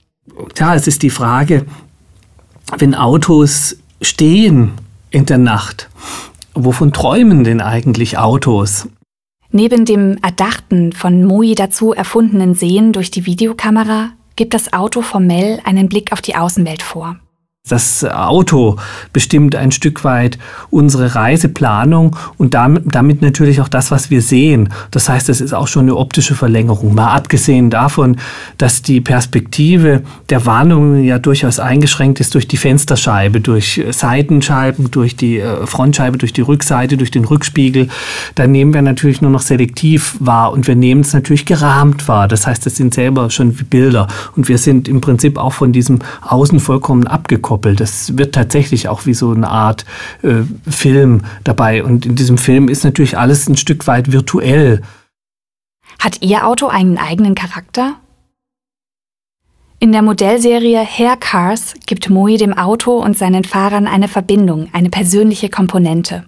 Tja, 0.53 0.75
es 0.75 0.87
ist 0.87 1.03
die 1.03 1.09
Frage, 1.09 1.65
wenn 2.77 2.95
Autos 2.95 3.77
stehen 4.01 4.73
in 5.09 5.25
der 5.25 5.37
Nacht, 5.37 5.89
wovon 6.53 6.91
träumen 6.91 7.43
denn 7.43 7.61
eigentlich 7.61 8.17
Autos? 8.17 8.87
Neben 9.51 9.85
dem 9.85 10.17
erdachten, 10.23 10.93
von 10.93 11.23
Moi 11.23 11.53
dazu 11.55 11.93
erfundenen 11.93 12.55
Sehen 12.55 12.91
durch 12.91 13.11
die 13.11 13.27
Videokamera 13.27 14.11
gibt 14.35 14.55
das 14.55 14.73
Auto 14.73 15.03
formell 15.03 15.59
einen 15.63 15.89
Blick 15.89 16.11
auf 16.11 16.21
die 16.21 16.35
Außenwelt 16.35 16.81
vor. 16.81 17.17
Das 17.69 18.03
Auto 18.03 18.75
bestimmt 19.13 19.55
ein 19.55 19.71
Stück 19.71 20.03
weit 20.03 20.37
unsere 20.69 21.15
Reiseplanung 21.15 22.13
und 22.37 22.55
damit, 22.55 22.83
damit, 22.93 23.21
natürlich 23.21 23.61
auch 23.61 23.69
das, 23.69 23.89
was 23.89 24.09
wir 24.09 24.21
sehen. 24.21 24.67
Das 24.91 25.07
heißt, 25.07 25.29
es 25.29 25.39
ist 25.39 25.53
auch 25.53 25.69
schon 25.69 25.83
eine 25.83 25.95
optische 25.95 26.35
Verlängerung. 26.35 26.93
Mal 26.93 27.13
abgesehen 27.13 27.69
davon, 27.69 28.17
dass 28.57 28.81
die 28.81 28.99
Perspektive 28.99 30.01
der 30.27 30.45
Warnung 30.45 31.05
ja 31.05 31.19
durchaus 31.19 31.57
eingeschränkt 31.57 32.19
ist 32.19 32.35
durch 32.35 32.49
die 32.49 32.57
Fensterscheibe, 32.57 33.39
durch 33.39 33.81
Seitenscheiben, 33.91 34.91
durch 34.91 35.15
die 35.15 35.39
äh, 35.39 35.65
Frontscheibe, 35.65 36.17
durch 36.17 36.33
die 36.33 36.41
Rückseite, 36.41 36.97
durch 36.97 37.11
den 37.11 37.23
Rückspiegel. 37.23 37.87
Da 38.35 38.45
nehmen 38.45 38.73
wir 38.73 38.81
natürlich 38.81 39.21
nur 39.21 39.31
noch 39.31 39.41
selektiv 39.41 40.17
wahr 40.19 40.51
und 40.51 40.67
wir 40.67 40.75
nehmen 40.75 40.99
es 40.99 41.13
natürlich 41.13 41.45
gerahmt 41.45 42.09
wahr. 42.09 42.27
Das 42.27 42.45
heißt, 42.45 42.67
es 42.67 42.75
sind 42.75 42.93
selber 42.93 43.29
schon 43.29 43.57
wie 43.57 43.63
Bilder 43.63 44.09
und 44.35 44.49
wir 44.49 44.57
sind 44.57 44.89
im 44.89 44.99
Prinzip 44.99 45.37
auch 45.37 45.53
von 45.53 45.71
diesem 45.71 45.99
Außen 46.23 46.59
vollkommen 46.59 47.07
abgekommen 47.07 47.52
abgekoppelt. 47.53 47.79
Das 47.79 48.17
wird 48.17 48.35
tatsächlich 48.35 48.87
auch 48.87 49.05
wie 49.05 49.13
so 49.13 49.31
eine 49.31 49.49
Art 49.49 49.85
äh, 50.21 50.43
Film 50.69 51.21
dabei. 51.43 51.83
Und 51.83 52.05
in 52.05 52.15
diesem 52.15 52.37
Film 52.37 52.67
ist 52.67 52.83
natürlich 52.83 53.17
alles 53.17 53.47
ein 53.47 53.57
Stück 53.57 53.87
weit 53.87 54.11
virtuell. 54.11 54.81
Hat 55.99 56.21
Ihr 56.21 56.45
Auto 56.47 56.67
einen 56.67 56.97
eigenen 56.97 57.35
Charakter? 57.35 57.95
In 59.79 59.91
der 59.91 60.01
Modellserie 60.01 60.79
Hair 60.79 61.17
Cars 61.17 61.73
gibt 61.85 62.09
Moi 62.09 62.37
dem 62.37 62.53
Auto 62.53 62.97
und 62.99 63.17
seinen 63.17 63.43
Fahrern 63.43 63.85
eine 63.85 64.07
Verbindung, 64.07 64.69
eine 64.71 64.89
persönliche 64.89 65.49
Komponente. 65.49 66.23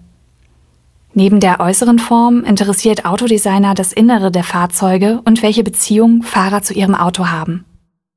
Neben 1.13 1.39
der 1.39 1.61
äußeren 1.61 1.97
Form 1.97 2.43
interessiert 2.43 3.05
Autodesigner 3.05 3.73
das 3.73 3.93
Innere 3.93 4.31
der 4.31 4.43
Fahrzeuge 4.43 5.21
und 5.23 5.41
welche 5.41 5.63
Beziehung 5.63 6.23
Fahrer 6.23 6.61
zu 6.61 6.73
ihrem 6.73 6.93
Auto 6.93 7.27
haben. 7.27 7.63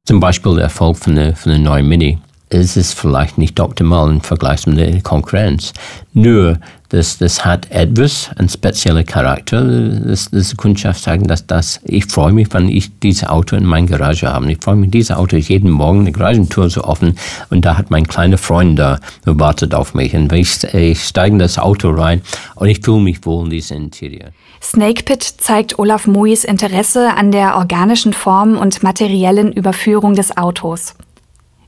Zum 0.04 0.18
Beispiel 0.18 0.56
der 0.56 0.64
Erfolg 0.64 0.96
von 0.96 1.14
der, 1.14 1.36
von 1.36 1.52
der 1.52 1.60
neuen 1.60 1.86
Mini 1.86 2.18
ist 2.50 2.76
es 2.76 2.92
vielleicht 2.92 3.38
nicht 3.38 3.60
optimal 3.60 4.10
im 4.10 4.20
Vergleich 4.20 4.66
mit 4.66 4.78
der 4.78 5.02
Konkurrenz. 5.02 5.72
Nur, 6.14 6.58
das, 6.88 7.18
das 7.18 7.44
hat 7.44 7.70
etwas, 7.70 8.30
einen 8.36 8.48
speziellen 8.48 9.04
Charakter. 9.04 9.62
Das, 9.62 10.30
das 10.30 10.56
Kundschaft 10.56 11.02
sagen, 11.02 11.26
dass 11.26 11.46
das, 11.46 11.80
ich 11.84 12.06
freue 12.06 12.32
mich, 12.32 12.48
wenn 12.52 12.68
ich 12.68 12.98
dieses 13.00 13.24
Auto 13.24 13.56
in 13.56 13.66
meiner 13.66 13.88
Garage 13.88 14.26
habe. 14.26 14.50
Ich 14.50 14.58
freue 14.62 14.76
mich, 14.76 14.90
dieses 14.90 15.14
Auto 15.14 15.36
jeden 15.36 15.70
Morgen, 15.70 16.06
die 16.06 16.12
Garagentour 16.12 16.70
so 16.70 16.84
offen 16.84 17.18
und 17.50 17.64
da 17.64 17.76
hat 17.76 17.90
mein 17.90 18.06
kleiner 18.06 18.38
Freund 18.38 18.78
da 18.78 18.98
wartet 19.24 19.74
auf 19.74 19.92
mich. 19.94 20.14
Und 20.14 20.32
ich, 20.32 20.64
ich 20.72 21.04
steige 21.04 21.34
in 21.34 21.38
das 21.38 21.58
Auto 21.58 21.90
rein 21.90 22.22
und 22.54 22.68
ich 22.68 22.80
fühle 22.82 23.00
mich 23.00 23.24
wohl 23.26 23.44
in 23.44 23.50
diesem 23.50 23.76
Interieur. 23.76 24.30
Snakepit 24.62 25.22
zeigt 25.22 25.78
Olaf 25.78 26.06
Mois 26.06 26.44
Interesse 26.44 27.14
an 27.14 27.30
der 27.30 27.56
organischen 27.56 28.12
Form 28.12 28.56
und 28.56 28.82
materiellen 28.82 29.52
Überführung 29.52 30.14
des 30.14 30.36
Autos. 30.36 30.94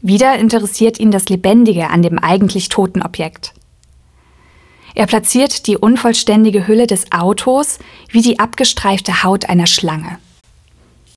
Wieder 0.03 0.39
interessiert 0.39 0.99
ihn 0.99 1.11
das 1.11 1.29
Lebendige 1.29 1.91
an 1.91 2.03
dem 2.03 2.19
eigentlich 2.19 2.69
toten 2.69 3.03
Objekt. 3.03 3.53
Er 4.95 5.07
platziert 5.07 5.67
die 5.67 5.77
unvollständige 5.77 6.67
Hülle 6.67 6.87
des 6.87 7.13
Autos 7.13 7.79
wie 8.11 8.23
die 8.23 8.39
abgestreifte 8.39 9.23
Haut 9.23 9.49
einer 9.49 9.67
Schlange. 9.67 10.19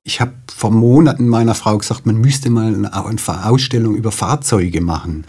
Ich 0.06 0.20
habe 0.20 0.34
vor 0.54 0.70
Monaten 0.70 1.26
meiner 1.28 1.54
Frau 1.54 1.78
gesagt, 1.78 2.04
man 2.04 2.16
müsste 2.16 2.50
mal 2.50 2.74
eine 2.74 3.46
Ausstellung 3.46 3.94
über 3.94 4.12
Fahrzeuge 4.12 4.82
machen. 4.82 5.24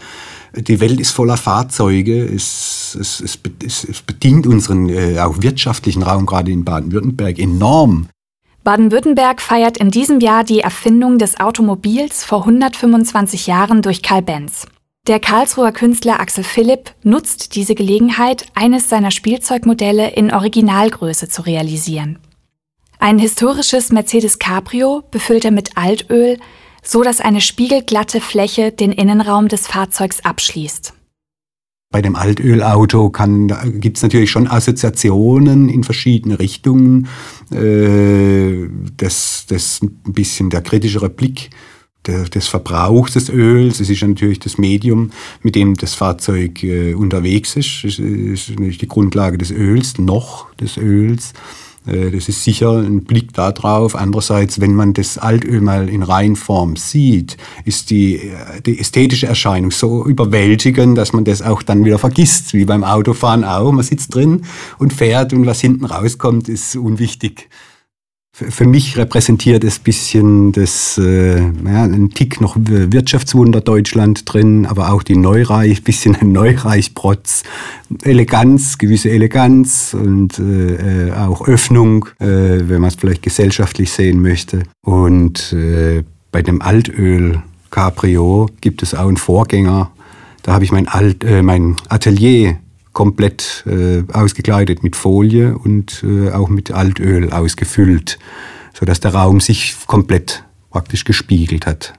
Die 0.54 0.80
Welt 0.80 1.00
ist 1.00 1.12
voller 1.12 1.38
Fahrzeuge. 1.38 2.24
Es, 2.24 2.96
es, 3.00 3.20
es, 3.20 4.02
bedient 4.02 4.46
unseren 4.46 4.88
äh, 4.90 5.18
auch 5.18 5.40
wirtschaftlichen 5.40 6.02
Raum, 6.02 6.26
gerade 6.26 6.50
in 6.52 6.64
Baden-Württemberg, 6.64 7.38
enorm. 7.38 8.08
Baden-Württemberg 8.66 9.40
feiert 9.40 9.76
in 9.76 9.92
diesem 9.92 10.18
Jahr 10.18 10.42
die 10.42 10.58
Erfindung 10.58 11.18
des 11.18 11.38
Automobils 11.38 12.24
vor 12.24 12.40
125 12.40 13.46
Jahren 13.46 13.80
durch 13.80 14.02
Karl 14.02 14.22
Benz. 14.22 14.66
Der 15.06 15.20
Karlsruher 15.20 15.70
Künstler 15.70 16.18
Axel 16.18 16.42
Philipp 16.42 16.90
nutzt 17.04 17.54
diese 17.54 17.76
Gelegenheit, 17.76 18.46
eines 18.56 18.88
seiner 18.88 19.12
Spielzeugmodelle 19.12 20.10
in 20.10 20.34
Originalgröße 20.34 21.28
zu 21.28 21.42
realisieren. 21.42 22.18
Ein 22.98 23.20
historisches 23.20 23.92
Mercedes 23.92 24.40
Cabrio 24.40 25.04
befüllt 25.12 25.44
er 25.44 25.52
mit 25.52 25.76
Altöl, 25.76 26.36
so 26.82 27.04
dass 27.04 27.20
eine 27.20 27.42
spiegelglatte 27.42 28.20
Fläche 28.20 28.72
den 28.72 28.90
Innenraum 28.90 29.46
des 29.46 29.68
Fahrzeugs 29.68 30.24
abschließt. 30.24 30.92
Bei 31.90 32.02
dem 32.02 32.16
Altölauto 32.16 33.10
gibt 33.10 33.96
es 33.96 34.02
natürlich 34.02 34.30
schon 34.30 34.48
Assoziationen 34.48 35.68
in 35.68 35.84
verschiedene 35.84 36.38
Richtungen. 36.38 37.08
Äh, 37.52 38.68
das, 38.96 39.46
das 39.48 39.80
ein 39.82 40.12
bisschen 40.12 40.50
der 40.50 40.62
kritischere 40.62 41.08
Blick 41.08 41.50
des 42.06 42.48
Verbrauchs 42.48 43.14
des 43.14 43.28
Öls. 43.28 43.80
Es 43.80 43.90
ist 43.90 44.02
natürlich 44.02 44.38
das 44.38 44.58
Medium, 44.58 45.10
mit 45.42 45.54
dem 45.54 45.74
das 45.74 45.94
Fahrzeug 45.94 46.62
äh, 46.62 46.94
unterwegs 46.94 47.56
ist. 47.56 47.84
Es 47.84 47.98
ist 47.98 48.50
natürlich 48.50 48.78
die 48.78 48.88
Grundlage 48.88 49.38
des 49.38 49.50
Öls, 49.50 49.98
noch 49.98 50.52
des 50.54 50.76
Öls. 50.76 51.32
Äh, 51.86 52.10
das 52.10 52.28
ist 52.28 52.44
sicher 52.44 52.78
ein 52.78 53.04
Blick 53.04 53.32
darauf. 53.32 53.94
Andererseits, 53.94 54.60
wenn 54.60 54.74
man 54.74 54.92
das 54.92 55.18
Altöl 55.18 55.60
mal 55.60 55.88
in 55.88 56.02
Reinform 56.02 56.76
sieht, 56.76 57.36
ist 57.64 57.90
die, 57.90 58.16
äh, 58.16 58.60
die 58.64 58.78
ästhetische 58.78 59.26
Erscheinung 59.26 59.70
so 59.70 60.04
überwältigend, 60.04 60.98
dass 60.98 61.12
man 61.12 61.24
das 61.24 61.42
auch 61.42 61.62
dann 61.62 61.84
wieder 61.84 61.98
vergisst, 61.98 62.54
wie 62.54 62.64
beim 62.64 62.84
Autofahren 62.84 63.44
auch. 63.44 63.72
Man 63.72 63.84
sitzt 63.84 64.14
drin 64.14 64.42
und 64.78 64.92
fährt 64.92 65.32
und 65.32 65.46
was 65.46 65.60
hinten 65.60 65.84
rauskommt, 65.84 66.48
ist 66.48 66.76
unwichtig 66.76 67.48
für 68.36 68.66
mich 68.66 68.98
repräsentiert 68.98 69.64
es 69.64 69.78
ein 69.78 69.82
bisschen 69.82 70.52
das, 70.52 70.98
äh, 70.98 71.40
ja, 71.40 71.84
ein 71.84 72.10
Tick 72.10 72.42
noch 72.42 72.54
Wirtschaftswunder 72.58 73.62
Deutschland 73.62 74.30
drin, 74.30 74.66
aber 74.66 74.92
auch 74.92 75.02
die 75.02 75.16
Neureich, 75.16 75.82
bisschen 75.84 76.16
ein 76.16 76.32
Neureichprotz, 76.32 77.44
Eleganz, 78.02 78.76
gewisse 78.76 79.08
Eleganz 79.08 79.94
und 79.94 80.38
äh, 80.38 81.12
auch 81.12 81.48
Öffnung, 81.48 82.10
äh, 82.18 82.26
wenn 82.26 82.82
man 82.82 82.88
es 82.88 82.96
vielleicht 82.96 83.22
gesellschaftlich 83.22 83.90
sehen 83.90 84.20
möchte. 84.20 84.64
Und 84.82 85.54
äh, 85.54 86.04
bei 86.30 86.42
dem 86.42 86.60
Altöl 86.60 87.42
Cabrio 87.70 88.50
gibt 88.60 88.82
es 88.82 88.94
auch 88.94 89.08
einen 89.08 89.16
Vorgänger. 89.16 89.90
Da 90.42 90.52
habe 90.52 90.64
ich 90.64 90.72
mein, 90.72 90.88
Alt, 90.88 91.24
äh, 91.24 91.42
mein 91.42 91.76
Atelier 91.88 92.58
komplett 92.96 93.62
äh, 93.66 94.04
ausgekleidet 94.10 94.82
mit 94.82 94.96
Folie 94.96 95.58
und 95.58 96.02
äh, 96.02 96.30
auch 96.30 96.48
mit 96.48 96.70
Altöl 96.70 97.30
ausgefüllt, 97.30 98.18
sodass 98.72 99.00
der 99.00 99.14
Raum 99.14 99.40
sich 99.40 99.76
komplett 99.86 100.44
praktisch 100.70 101.04
gespiegelt 101.04 101.66
hat. 101.66 101.92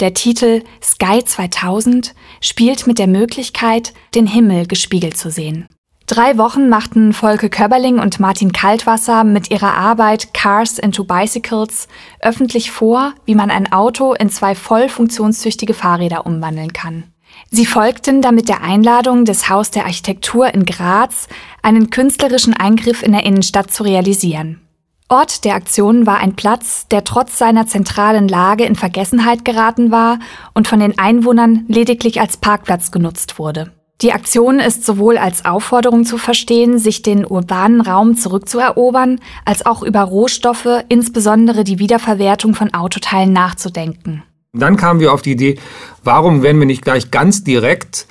Der 0.00 0.12
Titel 0.12 0.64
Sky 0.82 1.24
2000 1.24 2.14
spielt 2.42 2.86
mit 2.86 2.98
der 2.98 3.06
Möglichkeit, 3.06 3.94
den 4.14 4.26
Himmel 4.26 4.66
gespiegelt 4.66 5.16
zu 5.16 5.30
sehen. 5.30 5.66
Drei 6.06 6.36
Wochen 6.36 6.68
machten 6.68 7.14
Volke 7.14 7.48
Köberling 7.48 7.98
und 7.98 8.20
Martin 8.20 8.52
Kaltwasser 8.52 9.24
mit 9.24 9.50
ihrer 9.50 9.78
Arbeit 9.78 10.34
Cars 10.34 10.78
into 10.78 11.04
Bicycles 11.04 11.88
öffentlich 12.20 12.70
vor, 12.70 13.14
wie 13.24 13.34
man 13.34 13.50
ein 13.50 13.72
Auto 13.72 14.12
in 14.12 14.28
zwei 14.28 14.54
voll 14.54 14.90
funktionstüchtige 14.90 15.72
Fahrräder 15.72 16.26
umwandeln 16.26 16.74
kann. 16.74 17.11
Sie 17.50 17.66
folgten 17.66 18.22
damit 18.22 18.48
der 18.48 18.62
Einladung 18.62 19.24
des 19.24 19.48
Haus 19.48 19.70
der 19.70 19.84
Architektur 19.84 20.52
in 20.54 20.64
Graz, 20.64 21.28
einen 21.62 21.90
künstlerischen 21.90 22.54
Eingriff 22.54 23.02
in 23.02 23.12
der 23.12 23.24
Innenstadt 23.24 23.70
zu 23.70 23.82
realisieren. 23.82 24.60
Ort 25.08 25.44
der 25.44 25.54
Aktion 25.54 26.06
war 26.06 26.18
ein 26.18 26.36
Platz, 26.36 26.88
der 26.88 27.04
trotz 27.04 27.36
seiner 27.36 27.66
zentralen 27.66 28.28
Lage 28.28 28.64
in 28.64 28.76
Vergessenheit 28.76 29.44
geraten 29.44 29.90
war 29.90 30.18
und 30.54 30.68
von 30.68 30.80
den 30.80 30.98
Einwohnern 30.98 31.66
lediglich 31.68 32.20
als 32.20 32.38
Parkplatz 32.38 32.90
genutzt 32.90 33.38
wurde. 33.38 33.70
Die 34.00 34.12
Aktion 34.12 34.58
ist 34.58 34.86
sowohl 34.86 35.18
als 35.18 35.44
Aufforderung 35.44 36.04
zu 36.04 36.18
verstehen, 36.18 36.78
sich 36.78 37.02
den 37.02 37.26
urbanen 37.26 37.82
Raum 37.82 38.16
zurückzuerobern, 38.16 39.20
als 39.44 39.66
auch 39.66 39.82
über 39.82 40.00
Rohstoffe, 40.00 40.82
insbesondere 40.88 41.62
die 41.62 41.78
Wiederverwertung 41.78 42.54
von 42.54 42.72
Autoteilen 42.74 43.32
nachzudenken. 43.32 44.24
Dann 44.52 44.76
kamen 44.76 45.00
wir 45.00 45.12
auf 45.12 45.22
die 45.22 45.32
Idee, 45.32 45.58
warum 46.04 46.42
werden 46.42 46.58
wir 46.58 46.66
nicht 46.66 46.82
gleich 46.82 47.10
ganz 47.10 47.42
direkt 47.42 48.06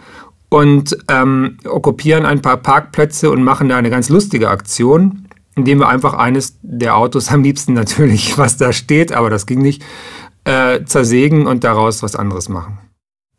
und 0.50 0.98
ähm, 1.08 1.58
okkupieren 1.66 2.26
ein 2.26 2.42
paar 2.42 2.58
Parkplätze 2.58 3.30
und 3.30 3.44
machen 3.44 3.70
da 3.70 3.78
eine 3.78 3.92
ganz 3.92 4.10
lustige 4.10 4.50
Aktion, 4.50 5.28
indem 5.56 5.80
wir 5.80 5.88
einfach 5.88 6.14
eines 6.14 6.58
der 6.64 6.98
Autos, 6.98 7.30
am 7.30 7.44
liebsten 7.44 7.74
natürlich, 7.74 8.38
was 8.38 8.58
da 8.58 8.74
steht, 8.74 9.12
aber 9.12 9.30
das 9.30 9.46
ging 9.46 9.62
nicht, 9.62 9.84
äh, 10.44 10.84
zersägen 10.86 11.46
und 11.46 11.64
daraus 11.64 12.02
was 12.02 12.16
anderes 12.16 12.50
machen. 12.50 12.80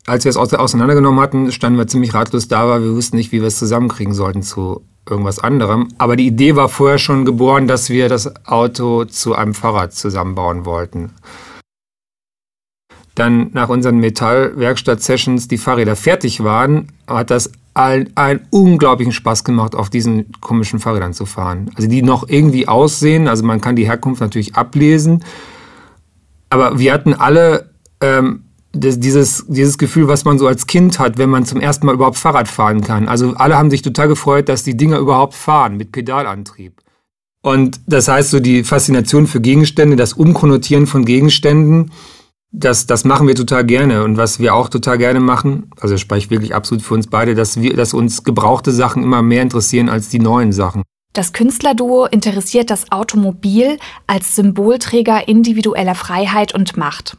Als 0.05 0.23
wir 0.25 0.29
es 0.29 0.37
auseinandergenommen 0.37 1.19
hatten, 1.19 1.51
standen 1.51 1.77
wir 1.77 1.87
ziemlich 1.87 2.13
ratlos 2.13 2.47
da, 2.47 2.67
weil 2.67 2.83
wir 2.83 2.93
wussten 2.93 3.17
nicht, 3.17 3.31
wie 3.31 3.41
wir 3.41 3.47
es 3.47 3.59
zusammenkriegen 3.59 4.13
sollten 4.13 4.43
zu 4.43 4.85
irgendwas 5.09 5.39
anderem. 5.39 5.89
Aber 5.97 6.15
die 6.15 6.27
Idee 6.27 6.55
war 6.55 6.67
vorher 6.67 6.97
schon 6.97 7.25
geboren, 7.25 7.67
dass 7.67 7.89
wir 7.89 8.09
das 8.09 8.45
Auto 8.45 9.05
zu 9.05 9.35
einem 9.35 9.53
Fahrrad 9.53 9.93
zusammenbauen 9.93 10.65
wollten. 10.65 11.11
Dann 13.15 13.51
nach 13.53 13.69
unseren 13.69 13.97
Metallwerkstatt-Sessions 13.97 15.47
die 15.47 15.57
Fahrräder 15.57 15.95
fertig 15.95 16.43
waren, 16.43 16.87
hat 17.07 17.29
das 17.29 17.51
allen 17.75 18.11
einen 18.15 18.41
unglaublichen 18.49 19.13
Spaß 19.13 19.43
gemacht, 19.43 19.75
auf 19.75 19.89
diesen 19.89 20.31
komischen 20.41 20.79
Fahrrädern 20.79 21.13
zu 21.13 21.25
fahren. 21.25 21.71
Also 21.75 21.87
die 21.87 22.01
noch 22.01 22.27
irgendwie 22.27 22.67
aussehen, 22.67 23.27
also 23.27 23.43
man 23.43 23.61
kann 23.61 23.75
die 23.75 23.87
Herkunft 23.87 24.21
natürlich 24.21 24.55
ablesen, 24.55 25.23
aber 26.49 26.77
wir 26.77 26.93
hatten 26.93 27.13
alle 27.13 27.71
ähm, 27.99 28.43
das, 28.73 28.99
dieses, 28.99 29.45
dieses 29.47 29.77
Gefühl, 29.77 30.07
was 30.07 30.25
man 30.25 30.37
so 30.37 30.47
als 30.47 30.67
Kind 30.67 30.99
hat, 30.99 31.17
wenn 31.17 31.29
man 31.29 31.45
zum 31.45 31.61
ersten 31.61 31.85
Mal 31.85 31.95
überhaupt 31.95 32.17
Fahrrad 32.17 32.47
fahren 32.47 32.81
kann. 32.81 33.07
Also 33.07 33.33
alle 33.35 33.57
haben 33.57 33.69
sich 33.69 33.81
total 33.81 34.07
gefreut, 34.07 34.49
dass 34.49 34.63
die 34.63 34.75
Dinger 34.75 34.97
überhaupt 34.97 35.35
fahren 35.35 35.77
mit 35.77 35.91
Pedalantrieb. 35.91 36.81
Und 37.41 37.81
das 37.87 38.07
heißt, 38.07 38.31
so 38.31 38.39
die 38.39 38.63
Faszination 38.63 39.27
für 39.27 39.41
Gegenstände, 39.41 39.95
das 39.95 40.13
Umkonnotieren 40.13 40.87
von 40.87 41.05
Gegenständen, 41.05 41.91
das, 42.53 42.85
das 42.85 43.03
machen 43.03 43.27
wir 43.27 43.35
total 43.35 43.65
gerne. 43.65 44.03
Und 44.03 44.15
was 44.15 44.39
wir 44.39 44.53
auch 44.53 44.69
total 44.69 44.97
gerne 44.97 45.19
machen, 45.19 45.71
also 45.81 45.95
ich 45.95 46.01
spreche 46.01 46.29
wirklich 46.29 46.55
absolut 46.55 46.83
für 46.83 46.93
uns 46.93 47.07
beide, 47.07 47.35
dass, 47.35 47.61
wir, 47.61 47.75
dass 47.75 47.93
uns 47.93 48.23
gebrauchte 48.23 48.71
Sachen 48.71 49.03
immer 49.03 49.21
mehr 49.21 49.41
interessieren 49.41 49.89
als 49.89 50.09
die 50.09 50.19
neuen 50.19 50.53
Sachen. 50.53 50.83
Das 51.13 51.33
Künstlerduo 51.33 52.05
interessiert 52.05 52.69
das 52.69 52.91
Automobil 52.91 53.77
als 54.07 54.35
Symbolträger 54.35 55.27
individueller 55.27 55.95
Freiheit 55.95 56.55
und 56.55 56.77
Macht. 56.77 57.17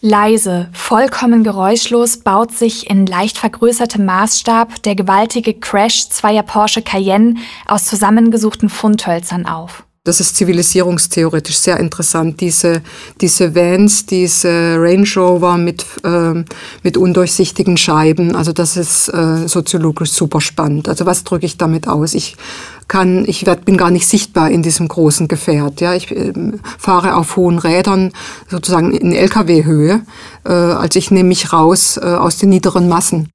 Leise, 0.00 0.68
vollkommen 0.72 1.44
geräuschlos 1.44 2.18
baut 2.18 2.52
sich 2.52 2.90
in 2.90 3.06
leicht 3.06 3.38
vergrößertem 3.38 4.04
Maßstab 4.04 4.82
der 4.82 4.94
gewaltige 4.94 5.54
Crash 5.54 6.10
zweier 6.10 6.42
Porsche 6.42 6.82
Cayenne 6.82 7.36
aus 7.66 7.86
zusammengesuchten 7.86 8.68
Fundhölzern 8.68 9.46
auf. 9.46 9.84
Das 10.06 10.20
ist 10.20 10.36
zivilisierungstheoretisch 10.36 11.56
sehr 11.56 11.80
interessant. 11.80 12.38
Diese, 12.42 12.82
diese 13.22 13.54
Vans, 13.54 14.04
diese 14.04 14.76
Range 14.78 15.08
Rover 15.16 15.56
mit, 15.56 15.86
äh, 16.04 16.44
mit 16.82 16.98
undurchsichtigen 16.98 17.78
Scheiben, 17.78 18.36
also 18.36 18.52
das 18.52 18.76
ist 18.76 19.08
äh, 19.08 19.48
soziologisch 19.48 20.10
super 20.10 20.42
spannend. 20.42 20.90
Also 20.90 21.06
was 21.06 21.24
drücke 21.24 21.46
ich 21.46 21.56
damit 21.56 21.88
aus? 21.88 22.12
Ich 22.12 22.36
kann, 22.86 23.24
ich 23.26 23.46
werd, 23.46 23.64
bin 23.64 23.78
gar 23.78 23.90
nicht 23.90 24.06
sichtbar 24.06 24.50
in 24.50 24.62
diesem 24.62 24.88
großen 24.88 25.26
Gefährt. 25.26 25.80
Ja, 25.80 25.94
ich 25.94 26.10
äh, 26.10 26.34
fahre 26.78 27.16
auf 27.16 27.36
hohen 27.36 27.58
Rädern 27.58 28.12
sozusagen 28.50 28.92
in 28.92 29.14
LKW-Höhe. 29.14 30.02
Äh, 30.44 30.52
also 30.52 30.98
ich 30.98 31.12
nehme 31.12 31.30
mich 31.30 31.54
raus 31.54 31.96
äh, 31.96 32.04
aus 32.04 32.36
den 32.36 32.50
niederen 32.50 32.90
Massen. 32.90 33.30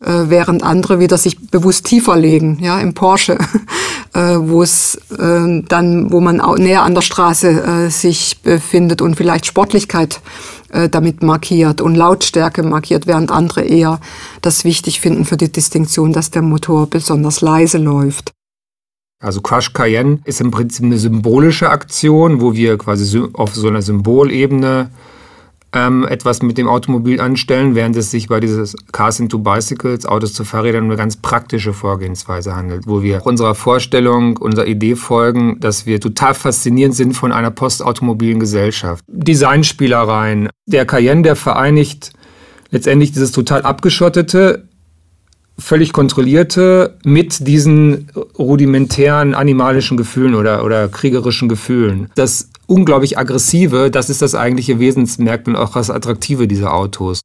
Äh, 0.00 0.30
während 0.30 0.62
andere 0.62 1.00
wieder 1.00 1.18
sich 1.18 1.50
bewusst 1.50 1.86
tiefer 1.86 2.16
legen, 2.16 2.58
ja, 2.60 2.78
im 2.78 2.94
Porsche, 2.94 3.36
äh, 4.14 4.36
wo 4.38 4.62
es 4.62 4.94
äh, 5.18 5.62
dann, 5.68 6.12
wo 6.12 6.20
man 6.20 6.40
näher 6.58 6.84
an 6.84 6.94
der 6.94 7.02
Straße 7.02 7.48
äh, 7.48 7.90
sich 7.90 8.40
befindet 8.42 9.02
und 9.02 9.16
vielleicht 9.16 9.46
Sportlichkeit 9.46 10.20
damit 10.90 11.22
markiert 11.22 11.80
und 11.80 11.94
Lautstärke 11.94 12.62
markiert, 12.62 13.06
während 13.06 13.32
andere 13.32 13.62
eher 13.62 14.00
das 14.42 14.64
wichtig 14.64 15.00
finden 15.00 15.24
für 15.24 15.38
die 15.38 15.50
Distinktion, 15.50 16.12
dass 16.12 16.30
der 16.30 16.42
Motor 16.42 16.90
besonders 16.90 17.40
leise 17.40 17.78
läuft. 17.78 18.32
Also 19.18 19.40
Crush 19.40 19.72
Cayenne 19.72 20.18
ist 20.24 20.42
im 20.42 20.50
Prinzip 20.50 20.84
eine 20.84 20.98
symbolische 20.98 21.70
Aktion, 21.70 22.42
wo 22.42 22.52
wir 22.52 22.76
quasi 22.76 23.18
auf 23.32 23.54
so 23.54 23.66
einer 23.66 23.80
Symbolebene 23.80 24.90
ähm, 25.72 26.06
etwas 26.08 26.42
mit 26.42 26.56
dem 26.58 26.68
Automobil 26.68 27.20
anstellen, 27.20 27.74
während 27.74 27.96
es 27.96 28.10
sich 28.10 28.28
bei 28.28 28.40
dieses 28.40 28.76
Cars 28.92 29.20
into 29.20 29.38
Bicycles, 29.38 30.06
Autos 30.06 30.32
zu 30.32 30.44
Fahrrädern, 30.44 30.84
eine 30.84 30.96
ganz 30.96 31.16
praktische 31.16 31.72
Vorgehensweise 31.72 32.56
handelt, 32.56 32.86
wo 32.86 33.02
wir 33.02 33.26
unserer 33.26 33.54
Vorstellung, 33.54 34.36
unserer 34.38 34.66
Idee 34.66 34.96
folgen, 34.96 35.60
dass 35.60 35.86
wir 35.86 36.00
total 36.00 36.34
fasziniert 36.34 36.94
sind 36.94 37.14
von 37.14 37.32
einer 37.32 37.50
postautomobilen 37.50 38.40
Gesellschaft. 38.40 39.04
Designspielereien. 39.08 40.48
Der 40.66 40.86
Cayenne, 40.86 41.22
der 41.22 41.36
vereinigt 41.36 42.12
letztendlich 42.70 43.12
dieses 43.12 43.32
total 43.32 43.62
abgeschottete, 43.62 44.67
völlig 45.58 45.92
kontrollierte 45.92 46.98
mit 47.04 47.46
diesen 47.46 48.10
rudimentären 48.38 49.34
animalischen 49.34 49.96
Gefühlen 49.96 50.34
oder, 50.34 50.64
oder 50.64 50.88
kriegerischen 50.88 51.48
Gefühlen. 51.48 52.10
Das 52.14 52.50
unglaublich 52.66 53.18
aggressive, 53.18 53.90
das 53.90 54.10
ist 54.10 54.22
das 54.22 54.34
eigentliche 54.34 54.78
Wesensmerkmal 54.78 55.56
auch 55.56 55.72
das 55.72 55.90
Attraktive 55.90 56.46
dieser 56.46 56.74
Autos. 56.74 57.20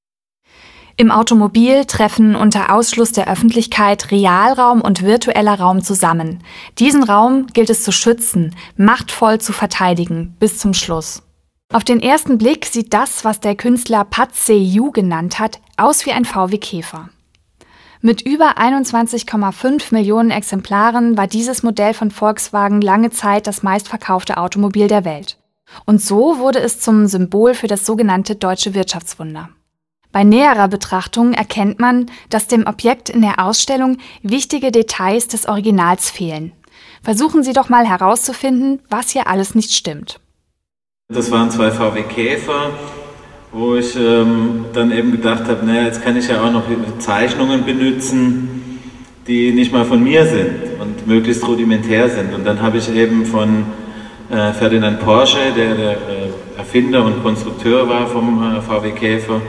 Im 0.96 1.10
Automobil 1.10 1.86
treffen 1.86 2.36
unter 2.36 2.72
Ausschluss 2.72 3.12
der 3.12 3.28
Öffentlichkeit 3.28 4.12
Realraum 4.12 4.80
und 4.80 5.02
virtueller 5.02 5.60
Raum 5.60 5.84
zusammen. 5.84 6.44
Diesen 6.78 7.04
Raum 7.04 7.48
gilt 7.54 7.72
es 7.72 7.84
zu 7.84 7.92
schützen, 7.92 8.56
machtvoll 8.78 9.40
zu 9.40 9.54
verteidigen, 9.54 10.36
bis 10.40 10.60
zum 10.60 10.76
Schluss. 10.76 11.24
Auf 11.74 11.84
den 11.84 12.00
ersten 12.00 12.38
Blick 12.38 12.66
sieht 12.66 12.94
das, 12.94 13.26
was 13.26 13.40
der 13.40 13.56
Künstler 13.56 14.06
Pat 14.06 14.30
Yu 14.48 14.92
genannt 14.92 15.40
hat, 15.40 15.60
aus 15.78 16.06
wie 16.06 16.12
ein 16.12 16.26
VW 16.26 16.60
Käfer. 16.60 17.10
Mit 18.06 18.22
über 18.22 18.58
21,5 18.58 19.94
Millionen 19.94 20.30
Exemplaren 20.30 21.16
war 21.16 21.26
dieses 21.26 21.64
Modell 21.64 21.94
von 21.94 22.12
Volkswagen 22.12 22.82
lange 22.82 23.12
Zeit 23.12 23.48
das 23.48 23.64
meistverkaufte 23.64 24.36
Automobil 24.36 24.90
der 24.90 25.06
Welt. 25.06 25.38
Und 25.86 26.02
so 26.02 26.38
wurde 26.38 26.60
es 26.60 26.82
zum 26.82 27.08
Symbol 27.08 27.54
für 27.54 27.68
das 27.68 27.86
sogenannte 27.86 28.36
deutsche 28.36 28.74
Wirtschaftswunder. 28.74 29.48
Bei 30.12 30.26
näherer 30.26 30.68
Betrachtung 30.68 31.32
erkennt 31.32 31.80
man, 31.80 32.08
dass 32.30 32.48
dem 32.48 32.68
Objekt 32.68 33.10
in 33.10 33.22
der 33.22 33.40
Ausstellung 33.40 34.00
wichtige 34.22 34.74
Details 34.74 35.30
des 35.30 35.48
Originals 35.48 36.12
fehlen. 36.12 36.52
Versuchen 37.04 37.42
Sie 37.42 37.54
doch 37.54 37.70
mal 37.70 37.88
herauszufinden, 37.88 38.82
was 38.90 39.12
hier 39.12 39.28
alles 39.28 39.56
nicht 39.56 39.72
stimmt. 39.72 40.20
Das 41.08 41.32
waren 41.32 41.50
zwei 41.50 41.72
VW 41.72 42.04
Käfer, 42.04 42.72
wo 43.54 43.76
ich 43.76 43.96
ähm, 43.96 44.66
dann 44.74 44.92
eben 44.92 45.12
gedacht 45.12 45.44
habe, 45.48 45.66
naja, 45.66 45.84
jetzt 45.84 46.04
kann 46.04 46.18
ich 46.18 46.28
ja 46.28 46.44
auch 46.44 46.52
noch 46.52 46.64
Zeichnungen 46.98 47.64
benutzen, 47.64 48.80
die 49.28 49.52
nicht 49.52 49.72
mal 49.72 49.86
von 49.86 50.04
mir 50.04 50.26
sind 50.26 50.80
und 50.82 51.08
möglichst 51.08 51.48
rudimentär 51.48 52.10
sind. 52.10 52.34
Und 52.34 52.46
dann 52.46 52.62
habe 52.62 52.80
ich 52.80 52.94
eben 52.94 53.26
von 53.26 53.66
äh, 54.32 54.52
Ferdinand 54.54 55.00
Porsche, 55.00 55.38
der 55.56 55.76
der 55.76 55.92
äh, 55.92 56.58
Erfinder 56.58 57.06
und 57.06 57.22
Konstrukteur 57.22 57.88
war 57.88 58.08
vom 58.08 58.44
äh, 58.44 58.62
VW 58.62 58.92
Käfer, 58.92 59.40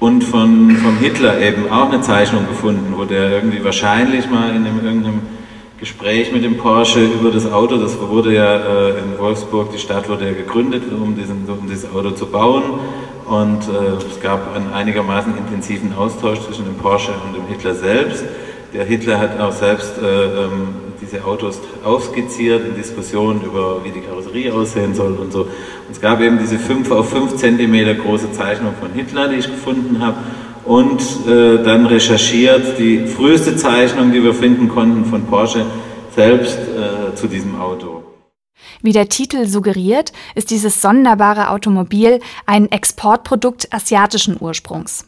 und 0.00 0.24
von, 0.24 0.70
vom 0.76 0.96
Hitler 0.96 1.38
eben 1.40 1.70
auch 1.70 1.92
eine 1.92 2.00
Zeichnung 2.00 2.48
gefunden, 2.48 2.94
wo 2.96 3.04
der 3.04 3.30
irgendwie 3.32 3.62
wahrscheinlich 3.62 4.28
mal 4.30 4.48
in 4.48 4.66
einem, 4.66 4.82
irgendeinem 4.82 5.20
Gespräch 5.78 6.32
mit 6.32 6.42
dem 6.42 6.56
Porsche 6.56 7.04
über 7.04 7.30
das 7.30 7.50
Auto, 7.50 7.76
das 7.76 7.98
wurde 8.00 8.34
ja 8.34 8.56
äh, 8.56 8.90
in 8.98 9.18
Wolfsburg, 9.18 9.72
die 9.72 9.78
Stadt 9.78 10.08
wurde 10.08 10.26
ja 10.26 10.32
gegründet, 10.32 10.84
um, 10.90 11.14
diesen, 11.14 11.46
um 11.48 11.68
dieses 11.68 11.90
Auto 11.92 12.10
zu 12.12 12.26
bauen. 12.26 12.62
Und 13.30 13.62
äh, 13.68 14.04
es 14.10 14.20
gab 14.20 14.56
einen 14.56 14.72
einigermaßen 14.72 15.38
intensiven 15.38 15.94
Austausch 15.94 16.40
zwischen 16.40 16.64
dem 16.64 16.74
Porsche 16.74 17.12
und 17.12 17.36
dem 17.36 17.46
Hitler 17.46 17.76
selbst. 17.76 18.24
Der 18.74 18.84
Hitler 18.84 19.20
hat 19.20 19.38
auch 19.38 19.52
selbst 19.52 19.92
äh, 20.02 20.24
ähm, 20.24 20.74
diese 21.00 21.24
Autos 21.24 21.60
aufskizziert 21.84 22.66
in 22.66 22.74
Diskussionen 22.74 23.40
über, 23.42 23.84
wie 23.84 23.90
die 23.92 24.00
Karosserie 24.00 24.52
aussehen 24.52 24.96
soll 24.96 25.12
und 25.12 25.30
so. 25.30 25.42
Und 25.42 25.92
es 25.92 26.00
gab 26.00 26.20
eben 26.20 26.40
diese 26.40 26.58
5 26.58 26.90
auf 26.90 27.10
5 27.10 27.36
Zentimeter 27.36 27.94
große 27.94 28.32
Zeichnung 28.32 28.74
von 28.80 28.90
Hitler, 28.92 29.28
die 29.28 29.36
ich 29.36 29.46
gefunden 29.46 30.04
habe. 30.04 30.16
Und 30.64 31.00
äh, 31.28 31.62
dann 31.62 31.86
recherchiert 31.86 32.80
die 32.80 33.06
früheste 33.06 33.54
Zeichnung, 33.54 34.10
die 34.10 34.24
wir 34.24 34.34
finden 34.34 34.68
konnten 34.68 35.04
von 35.04 35.22
Porsche 35.26 35.66
selbst 36.16 36.58
äh, 36.58 37.14
zu 37.14 37.28
diesem 37.28 37.60
Auto. 37.60 37.99
Wie 38.82 38.92
der 38.92 39.08
Titel 39.08 39.46
suggeriert, 39.46 40.12
ist 40.34 40.50
dieses 40.50 40.80
sonderbare 40.80 41.50
Automobil 41.50 42.20
ein 42.46 42.70
Exportprodukt 42.70 43.72
asiatischen 43.72 44.36
Ursprungs. 44.40 45.06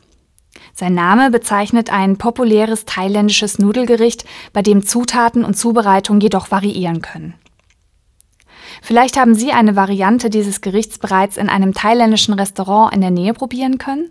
Sein 0.75 0.95
Name 0.95 1.31
bezeichnet 1.31 1.91
ein 1.91 2.17
populäres 2.17 2.85
thailändisches 2.85 3.59
Nudelgericht, 3.59 4.25
bei 4.53 4.63
dem 4.63 4.85
Zutaten 4.85 5.45
und 5.45 5.55
Zubereitung 5.55 6.21
jedoch 6.21 6.51
variieren 6.51 7.03
können. 7.03 7.35
Vielleicht 8.81 9.19
haben 9.19 9.35
Sie 9.35 9.53
eine 9.53 9.77
Variante 9.77 10.31
dieses 10.31 10.61
Gerichts 10.61 10.99
bereits 10.99 11.37
in 11.37 11.49
einem 11.49 11.75
thailändischen 11.75 12.35
Restaurant 12.35 12.95
in 12.95 13.01
der 13.01 13.11
Nähe 13.11 13.35
probieren 13.35 13.79
können? 13.79 14.11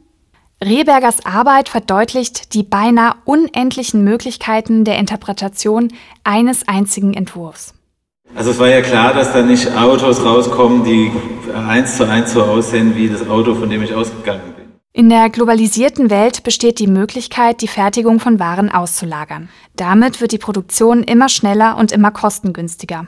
Rehbergers 0.63 1.25
Arbeit 1.25 1.69
verdeutlicht 1.69 2.53
die 2.53 2.61
beinahe 2.61 3.15
unendlichen 3.25 4.03
Möglichkeiten 4.03 4.85
der 4.85 4.99
Interpretation 4.99 5.91
eines 6.23 6.67
einzigen 6.67 7.15
Entwurfs. 7.15 7.73
Also 8.35 8.51
es 8.51 8.59
war 8.59 8.69
ja 8.69 8.81
klar, 8.81 9.13
dass 9.13 9.33
da 9.33 9.41
nicht 9.41 9.75
Autos 9.75 10.23
rauskommen, 10.23 10.83
die 10.83 11.11
eins 11.53 11.97
zu 11.97 12.07
eins 12.07 12.33
so 12.33 12.43
aussehen 12.43 12.95
wie 12.95 13.09
das 13.09 13.27
Auto, 13.27 13.55
von 13.55 13.69
dem 13.69 13.83
ich 13.83 13.93
ausgegangen 13.93 14.53
bin. 14.55 14.65
In 14.93 15.09
der 15.09 15.29
globalisierten 15.29 16.09
Welt 16.09 16.43
besteht 16.43 16.79
die 16.79 16.87
Möglichkeit, 16.87 17.61
die 17.61 17.67
Fertigung 17.67 18.19
von 18.19 18.39
Waren 18.39 18.69
auszulagern. 18.69 19.49
Damit 19.75 20.19
wird 20.19 20.31
die 20.31 20.37
Produktion 20.37 21.03
immer 21.03 21.29
schneller 21.29 21.77
und 21.77 21.91
immer 21.91 22.11
kostengünstiger. 22.11 23.07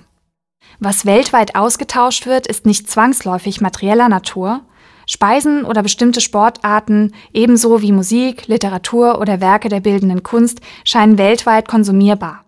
Was 0.79 1.05
weltweit 1.05 1.55
ausgetauscht 1.55 2.25
wird, 2.25 2.47
ist 2.47 2.65
nicht 2.65 2.89
zwangsläufig 2.89 3.59
materieller 3.61 4.09
Natur. 4.09 4.61
Speisen 5.05 5.65
oder 5.65 5.83
bestimmte 5.83 6.21
Sportarten, 6.21 7.11
ebenso 7.33 7.81
wie 7.81 7.91
Musik, 7.91 8.47
Literatur 8.47 9.19
oder 9.19 9.41
Werke 9.41 9.67
der 9.67 9.81
bildenden 9.81 10.23
Kunst, 10.23 10.61
scheinen 10.85 11.17
weltweit 11.17 11.67
konsumierbar. 11.67 12.45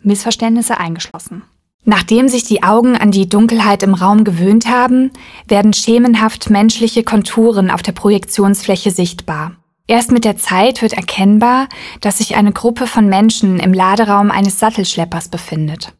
Missverständnisse 0.00 0.78
eingeschlossen. 0.78 1.42
Nachdem 1.88 2.28
sich 2.28 2.44
die 2.44 2.62
Augen 2.62 2.98
an 2.98 3.12
die 3.12 3.30
Dunkelheit 3.30 3.82
im 3.82 3.94
Raum 3.94 4.22
gewöhnt 4.22 4.66
haben, 4.66 5.10
werden 5.46 5.72
schemenhaft 5.72 6.50
menschliche 6.50 7.02
Konturen 7.02 7.70
auf 7.70 7.80
der 7.80 7.92
Projektionsfläche 7.92 8.90
sichtbar. 8.90 9.52
Erst 9.86 10.12
mit 10.12 10.26
der 10.26 10.36
Zeit 10.36 10.82
wird 10.82 10.92
erkennbar, 10.92 11.66
dass 12.02 12.18
sich 12.18 12.36
eine 12.36 12.52
Gruppe 12.52 12.86
von 12.86 13.08
Menschen 13.08 13.58
im 13.58 13.72
Laderaum 13.72 14.30
eines 14.30 14.58
Sattelschleppers 14.58 15.30
befindet. 15.30 15.94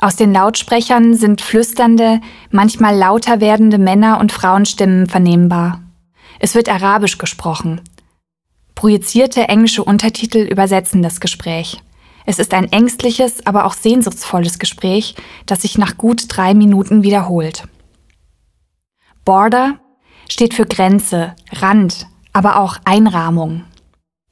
Aus 0.00 0.16
den 0.16 0.32
Lautsprechern 0.32 1.12
sind 1.12 1.42
flüsternde, 1.42 2.22
manchmal 2.50 2.96
lauter 2.96 3.38
werdende 3.38 3.76
Männer- 3.76 4.20
und 4.20 4.32
Frauenstimmen 4.32 5.06
vernehmbar. 5.06 5.82
Es 6.38 6.54
wird 6.54 6.70
Arabisch 6.70 7.18
gesprochen. 7.18 7.82
Projizierte 8.74 9.48
englische 9.48 9.84
Untertitel 9.84 10.38
übersetzen 10.38 11.02
das 11.02 11.20
Gespräch. 11.20 11.82
Es 12.26 12.40
ist 12.40 12.52
ein 12.52 12.70
ängstliches, 12.72 13.46
aber 13.46 13.64
auch 13.64 13.74
sehnsuchtsvolles 13.74 14.58
Gespräch, 14.58 15.14
das 15.46 15.62
sich 15.62 15.78
nach 15.78 15.96
gut 15.96 16.24
drei 16.28 16.54
Minuten 16.54 17.04
wiederholt. 17.04 17.62
Border 19.24 19.78
steht 20.28 20.52
für 20.52 20.66
Grenze, 20.66 21.34
Rand, 21.52 22.08
aber 22.32 22.58
auch 22.58 22.78
Einrahmung. 22.84 23.64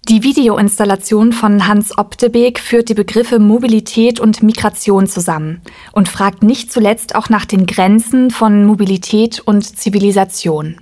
Die 0.08 0.22
Videoinstallation 0.22 1.32
von 1.32 1.66
Hans 1.66 1.96
Optebeek 1.96 2.60
führt 2.60 2.90
die 2.90 2.94
Begriffe 2.94 3.38
Mobilität 3.38 4.20
und 4.20 4.42
Migration 4.42 5.06
zusammen 5.06 5.62
und 5.92 6.10
fragt 6.10 6.42
nicht 6.42 6.70
zuletzt 6.70 7.14
auch 7.14 7.30
nach 7.30 7.46
den 7.46 7.64
Grenzen 7.64 8.30
von 8.30 8.66
Mobilität 8.66 9.40
und 9.40 9.64
Zivilisation. 9.78 10.80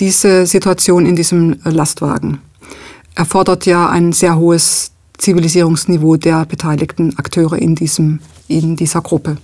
Diese 0.00 0.46
Situation 0.46 1.06
in 1.06 1.14
diesem 1.14 1.60
Lastwagen 1.62 2.40
erfordert 3.14 3.66
ja 3.66 3.88
ein 3.88 4.12
sehr 4.12 4.36
hohes 4.36 4.92
Zivilisierungsniveau 5.20 6.16
der 6.16 6.44
beteiligten 6.46 7.18
Akteure 7.18 7.58
in, 7.58 7.74
diesem, 7.74 8.20
in 8.48 8.76
dieser 8.76 9.02
Gruppe. 9.02 9.36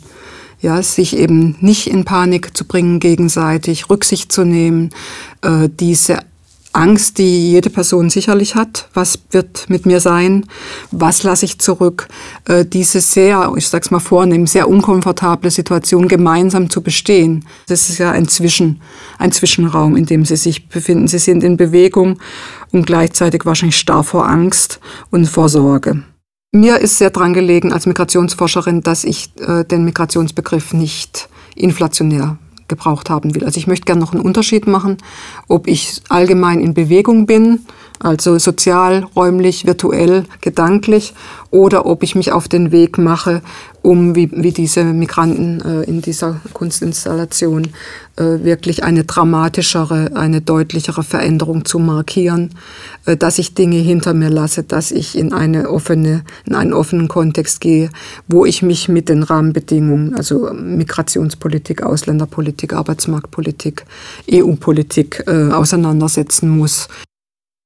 Ja, 0.62 0.82
sich 0.82 1.16
eben 1.16 1.56
nicht 1.60 1.86
in 1.86 2.04
Panik 2.04 2.56
zu 2.56 2.64
bringen 2.64 2.98
gegenseitig, 2.98 3.90
Rücksicht 3.90 4.32
zu 4.32 4.44
nehmen, 4.44 4.90
äh, 5.42 5.68
diese 5.68 6.20
Angst, 6.76 7.18
die 7.18 7.52
jede 7.52 7.70
Person 7.70 8.10
sicherlich 8.10 8.54
hat. 8.54 8.88
Was 8.94 9.18
wird 9.30 9.68
mit 9.68 9.86
mir 9.86 10.00
sein? 10.00 10.44
Was 10.90 11.22
lasse 11.22 11.44
ich 11.44 11.58
zurück? 11.58 12.08
Äh, 12.44 12.64
diese 12.64 13.00
sehr, 13.00 13.52
ich 13.56 13.66
sag's 13.68 13.90
mal 13.90 14.00
vornehm, 14.00 14.46
sehr 14.46 14.68
unkomfortable 14.68 15.50
Situation 15.50 16.06
gemeinsam 16.06 16.70
zu 16.70 16.82
bestehen. 16.82 17.46
Das 17.66 17.88
ist 17.88 17.98
ja 17.98 18.10
ein 18.12 18.28
Zwischen, 18.28 18.80
ein 19.18 19.32
Zwischenraum, 19.32 19.96
in 19.96 20.06
dem 20.06 20.24
Sie 20.24 20.36
sich 20.36 20.68
befinden. 20.68 21.08
Sie 21.08 21.18
sind 21.18 21.42
in 21.42 21.56
Bewegung 21.56 22.18
und 22.72 22.86
gleichzeitig 22.86 23.46
wahrscheinlich 23.46 23.78
starr 23.78 24.04
vor 24.04 24.28
Angst 24.28 24.78
und 25.10 25.26
vor 25.26 25.48
Sorge. 25.48 26.02
Mir 26.52 26.78
ist 26.78 26.98
sehr 26.98 27.10
dran 27.10 27.34
gelegen 27.34 27.72
als 27.72 27.86
Migrationsforscherin, 27.86 28.82
dass 28.82 29.04
ich 29.04 29.32
äh, 29.40 29.64
den 29.64 29.84
Migrationsbegriff 29.84 30.72
nicht 30.72 31.28
inflationär 31.54 32.38
gebraucht 32.68 33.10
haben 33.10 33.34
will. 33.34 33.44
Also 33.44 33.58
ich 33.58 33.66
möchte 33.66 33.84
gerne 33.84 34.00
noch 34.00 34.12
einen 34.12 34.22
Unterschied 34.22 34.66
machen, 34.66 34.98
ob 35.48 35.66
ich 35.66 36.02
allgemein 36.08 36.60
in 36.60 36.74
Bewegung 36.74 37.26
bin, 37.26 37.66
also 37.98 38.38
sozial, 38.38 39.06
räumlich, 39.16 39.66
virtuell, 39.66 40.24
gedanklich, 40.40 41.14
oder 41.50 41.86
ob 41.86 42.02
ich 42.02 42.14
mich 42.14 42.32
auf 42.32 42.48
den 42.48 42.72
Weg 42.72 42.98
mache, 42.98 43.40
um 43.82 44.14
wie, 44.16 44.30
wie 44.32 44.50
diese 44.50 44.84
Migranten 44.84 45.60
äh, 45.60 45.82
in 45.84 46.02
dieser 46.02 46.40
Kunstinstallation 46.52 47.68
äh, 48.16 48.42
wirklich 48.42 48.82
eine 48.82 49.04
dramatischere, 49.04 50.10
eine 50.14 50.40
deutlichere 50.40 51.04
Veränderung 51.04 51.64
zu 51.64 51.78
markieren, 51.78 52.50
äh, 53.04 53.16
dass 53.16 53.38
ich 53.38 53.54
Dinge 53.54 53.76
hinter 53.76 54.12
mir 54.12 54.28
lasse, 54.28 54.64
dass 54.64 54.90
ich 54.90 55.16
in 55.16 55.32
eine 55.32 55.70
offene, 55.70 56.24
in 56.46 56.54
einen 56.56 56.72
offenen 56.72 57.08
Kontext 57.08 57.60
gehe, 57.60 57.90
wo 58.26 58.44
ich 58.44 58.60
mich 58.62 58.88
mit 58.88 59.08
den 59.08 59.22
Rahmenbedingungen, 59.22 60.14
also 60.14 60.50
Migrationspolitik, 60.52 61.82
Ausländerpolitik, 61.82 62.72
Arbeitsmarktpolitik, 62.72 63.86
EU-Politik 64.32 65.22
äh, 65.26 65.52
auseinandersetzen 65.52 66.48
muss. 66.48 66.88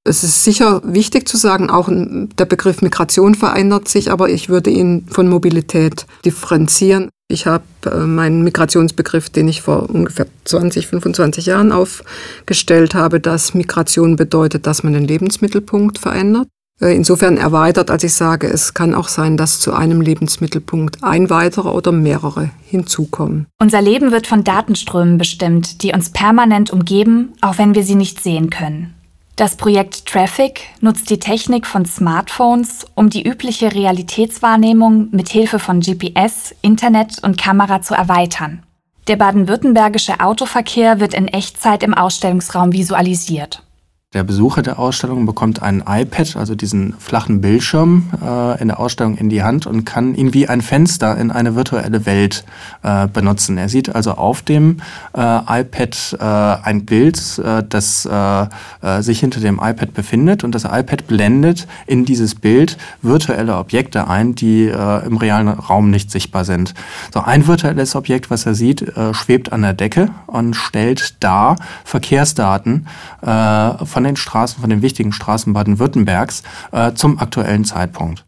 Es 0.03 0.25
ist 0.25 0.45
sicher 0.45 0.81
wichtig 0.85 1.29
zu 1.29 1.37
sagen, 1.37 1.69
auch 1.69 1.89
der 1.91 2.47
Begriff 2.47 2.81
Migration 2.81 3.35
verändert 3.35 3.87
sich, 3.87 4.11
aber 4.11 4.31
ich 4.31 4.49
würde 4.49 4.71
ihn 4.71 5.07
von 5.11 5.29
Mobilität 5.29 6.07
differenzieren. 6.25 7.11
Ich 7.29 7.47
habe 7.47 7.65
äh, 7.85 8.07
meinen 8.07 8.43
Migrationsbegriff, 8.43 9.29
den 9.29 9.47
ich 9.47 9.63
vor 9.63 9.91
ungefähr 9.91 10.27
20, 10.47 10.87
25 10.87 11.47
Jahren 11.47 11.71
aufgestellt 11.71 12.95
habe, 12.95 13.21
dass 13.21 13.55
Migration 13.55 14.17
bedeutet, 14.17 14.67
dass 14.67 14.83
man 14.83 14.95
den 14.95 15.05
Lebensmittelpunkt 15.05 15.99
verändert. 15.99 16.49
Äh, 16.81 16.97
insofern 16.97 17.37
erweitert, 17.37 17.91
als 17.91 18.03
ich 18.03 18.15
sage, 18.15 18.49
es 18.49 18.75
kann 18.75 18.95
auch 18.95 19.09
sein, 19.09 19.37
dass 19.37 19.61
zu 19.61 19.75
einem 19.75 20.01
Lebensmittelpunkt 20.01 21.05
ein 21.05 21.29
weiterer 21.31 21.75
oder 21.75 21.93
mehrere 21.93 22.51
hinzukommen. 22.65 23.47
Unser 23.61 23.83
Leben 23.83 24.13
wird 24.13 24.27
von 24.27 24.45
Datenströmen 24.45 25.19
bestimmt, 25.19 25.83
die 25.83 25.93
uns 25.93 26.11
permanent 26.11 26.73
umgeben, 26.73 27.35
auch 27.43 27.59
wenn 27.59 27.75
wir 27.75 27.85
sie 27.85 27.97
nicht 27.97 28.23
sehen 28.23 28.51
können. 28.51 28.95
Das 29.41 29.57
Projekt 29.57 30.05
Traffic 30.05 30.67
nutzt 30.83 31.09
die 31.09 31.19
Technik 31.19 31.67
von 31.67 31.87
Smartphones, 31.87 32.85
um 32.95 33.09
die 33.09 33.27
übliche 33.27 33.75
Realitätswahrnehmung 33.75 35.09
mit 35.13 35.31
Hilfe 35.31 35.59
von 35.59 35.81
GPS, 35.81 36.55
Internet 36.61 37.25
und 37.25 37.39
Kamera 37.39 37.81
zu 37.81 37.95
erweitern. 37.95 38.63
Der 39.09 39.17
baden-württembergische 39.17 40.21
Autoverkehr 40.21 41.01
wird 41.01 41.15
in 41.15 41.27
Echtzeit 41.27 41.83
im 41.83 41.95
Ausstellungsraum 41.95 42.75
visualisiert. 42.75 43.63
Der 44.13 44.25
Besucher 44.25 44.63
der 44.63 44.81
Ausstellung 44.81 45.25
bekommt 45.25 45.63
ein 45.63 45.85
iPad, 45.87 46.35
also 46.35 46.57
diesen 46.57 46.95
flachen 46.99 47.41
Bildschirm 47.41 48.11
äh, 48.21 48.61
in 48.61 48.67
der 48.67 48.81
Ausstellung 48.81 49.17
in 49.17 49.29
die 49.29 49.45
Hand 49.45 49.69
und 49.69 49.85
kann 49.85 50.17
ihn 50.17 50.35
wie 50.35 50.49
ein 50.49 50.63
Fenster 50.63 51.17
in 51.17 51.31
eine 51.31 51.55
virtuelle 51.55 52.07
Welt 52.07 52.43
äh, 52.83 53.07
benutzen. 53.07 53.57
Er 53.57 53.69
sieht 53.69 53.95
also 53.95 54.15
auf 54.15 54.43
dem 54.43 54.79
äh, 55.17 55.61
iPad 55.61 56.17
äh, 56.19 56.25
ein 56.25 56.87
Bild, 56.87 57.39
äh, 57.39 57.63
das 57.69 58.05
äh, 58.05 58.47
sich 58.99 59.21
hinter 59.21 59.39
dem 59.39 59.61
iPad 59.63 59.95
befindet 59.95 60.43
und 60.43 60.57
das 60.57 60.65
iPad 60.65 61.07
blendet 61.07 61.69
in 61.87 62.05
dieses 62.05 62.35
Bild 62.35 62.79
virtuelle 63.03 63.59
Objekte 63.59 64.09
ein, 64.09 64.35
die 64.35 64.65
im 64.67 65.19
realen 65.19 65.47
Raum 65.47 65.91
nicht 65.91 66.11
sichtbar 66.11 66.45
sind. 66.45 66.75
So 67.15 67.21
ein 67.21 67.47
virtuelles 67.47 67.95
Objekt, 67.95 68.29
was 68.29 68.45
er 68.47 68.55
sieht, 68.55 68.93
schwebt 69.13 69.53
an 69.53 69.63
der 69.63 69.75
Decke 69.75 70.09
und 70.27 70.57
stellt 70.57 71.23
dar 71.23 71.57
Verkehrsdaten 71.85 72.87
von 73.21 74.00
von 74.01 74.05
den 74.05 74.17
Straßen, 74.17 74.63
von 74.63 74.71
den 74.71 74.81
wichtigen 74.81 75.13
Straßen 75.13 75.53
Baden-Württembergs 75.53 76.43
äh, 76.73 76.95
zum 76.95 77.19
aktuellen 77.19 77.67
Zeitpunkt. 77.67 78.25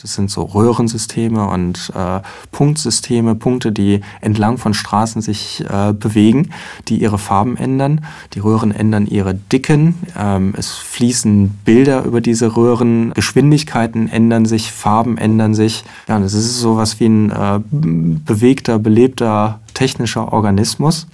Das 0.00 0.14
sind 0.14 0.30
so 0.30 0.42
Röhrensysteme 0.42 1.46
und 1.48 1.92
äh, 1.94 2.20
Punktsysteme, 2.50 3.34
Punkte, 3.34 3.72
die 3.72 4.00
entlang 4.22 4.56
von 4.56 4.72
Straßen 4.72 5.20
sich 5.20 5.62
äh, 5.68 5.92
bewegen, 5.92 6.50
die 6.88 6.96
ihre 6.96 7.18
Farben 7.18 7.58
ändern. 7.58 8.04
Die 8.32 8.40
Röhren 8.40 8.72
ändern 8.72 9.06
ihre 9.06 9.34
Dicken. 9.34 9.94
Ähm, 10.18 10.54
es 10.56 10.70
fließen 10.70 11.50
Bilder 11.64 12.04
über 12.04 12.22
diese 12.22 12.56
Röhren. 12.56 13.12
Geschwindigkeiten 13.12 14.08
ändern 14.08 14.46
sich, 14.46 14.72
Farben 14.72 15.18
ändern 15.18 15.54
sich. 15.54 15.84
Ja, 16.08 16.18
das 16.18 16.32
ist 16.32 16.58
sowas 16.58 16.98
wie 17.00 17.06
ein 17.06 17.30
äh, 17.30 17.60
bewegter, 17.70 18.78
belebter 18.78 19.60
technischer 19.74 20.32
Organismus, 20.32 21.06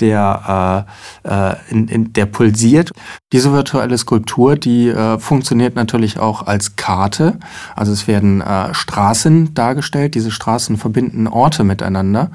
der, 0.00 0.86
äh, 1.24 1.50
äh, 1.50 1.56
in, 1.70 1.88
in, 1.88 2.12
der 2.12 2.26
pulsiert. 2.26 2.92
Diese 3.32 3.52
virtuelle 3.52 3.98
Skulptur, 3.98 4.56
die 4.56 4.88
äh, 4.88 5.18
funktioniert 5.18 5.76
natürlich 5.76 6.18
auch 6.18 6.46
als 6.46 6.76
Karte. 6.76 7.38
Also 7.76 7.92
es 7.92 8.08
werden 8.08 8.40
äh, 8.40 8.74
Straßen 8.74 9.54
dargestellt. 9.54 10.14
Diese 10.14 10.30
Straßen 10.30 10.76
verbinden 10.76 11.26
Orte 11.26 11.64
miteinander. 11.64 12.30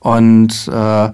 Und 0.00 0.68
äh, 0.68 1.10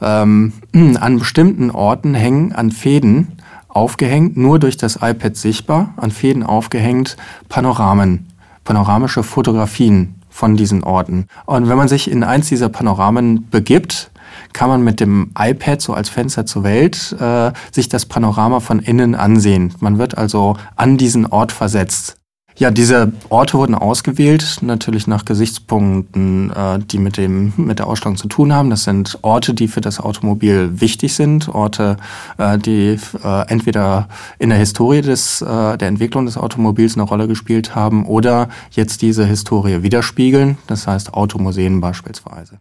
ähm, 0.00 0.52
an 1.00 1.18
bestimmten 1.18 1.70
Orten 1.70 2.14
hängen 2.14 2.52
an 2.52 2.70
Fäden 2.70 3.38
aufgehängt, 3.68 4.36
nur 4.36 4.58
durch 4.58 4.76
das 4.76 4.96
iPad 4.96 5.36
sichtbar, 5.36 5.94
an 5.96 6.10
Fäden 6.10 6.42
aufgehängt, 6.42 7.16
Panoramen, 7.48 8.28
panoramische 8.64 9.22
Fotografien 9.22 10.21
von 10.32 10.56
diesen 10.56 10.82
Orten. 10.82 11.26
Und 11.46 11.68
wenn 11.68 11.76
man 11.76 11.88
sich 11.88 12.10
in 12.10 12.24
eins 12.24 12.48
dieser 12.48 12.68
Panoramen 12.68 13.48
begibt, 13.50 14.10
kann 14.52 14.68
man 14.68 14.82
mit 14.82 14.98
dem 14.98 15.30
iPad 15.38 15.80
so 15.80 15.92
als 15.92 16.08
Fenster 16.08 16.46
zur 16.46 16.64
Welt 16.64 17.14
äh, 17.20 17.52
sich 17.70 17.88
das 17.88 18.06
Panorama 18.06 18.60
von 18.60 18.80
innen 18.80 19.14
ansehen. 19.14 19.74
Man 19.80 19.98
wird 19.98 20.16
also 20.16 20.56
an 20.74 20.96
diesen 20.96 21.26
Ort 21.26 21.52
versetzt. 21.52 22.16
Ja, 22.56 22.70
diese 22.70 23.12
Orte 23.30 23.56
wurden 23.56 23.74
ausgewählt, 23.74 24.58
natürlich 24.60 25.06
nach 25.06 25.24
Gesichtspunkten, 25.24 26.50
äh, 26.50 26.78
die 26.78 26.98
mit, 26.98 27.16
dem, 27.16 27.52
mit 27.56 27.78
der 27.78 27.86
Ausstellung 27.86 28.16
zu 28.16 28.28
tun 28.28 28.52
haben. 28.52 28.70
Das 28.70 28.84
sind 28.84 29.18
Orte, 29.22 29.54
die 29.54 29.68
für 29.68 29.80
das 29.80 30.00
Automobil 30.00 30.80
wichtig 30.80 31.14
sind, 31.14 31.48
Orte, 31.48 31.96
äh, 32.38 32.58
die 32.58 32.98
äh, 33.24 33.48
entweder 33.48 34.08
in 34.38 34.50
der 34.50 34.58
Historie 34.58 35.00
des, 35.00 35.38
der 35.38 35.82
Entwicklung 35.82 36.26
des 36.26 36.36
Automobils 36.36 36.94
eine 36.94 37.04
Rolle 37.04 37.26
gespielt 37.26 37.74
haben 37.74 38.06
oder 38.06 38.48
jetzt 38.70 39.02
diese 39.02 39.24
Historie 39.24 39.82
widerspiegeln, 39.82 40.58
das 40.66 40.86
heißt 40.86 41.14
Automuseen 41.14 41.80
beispielsweise. 41.80 42.60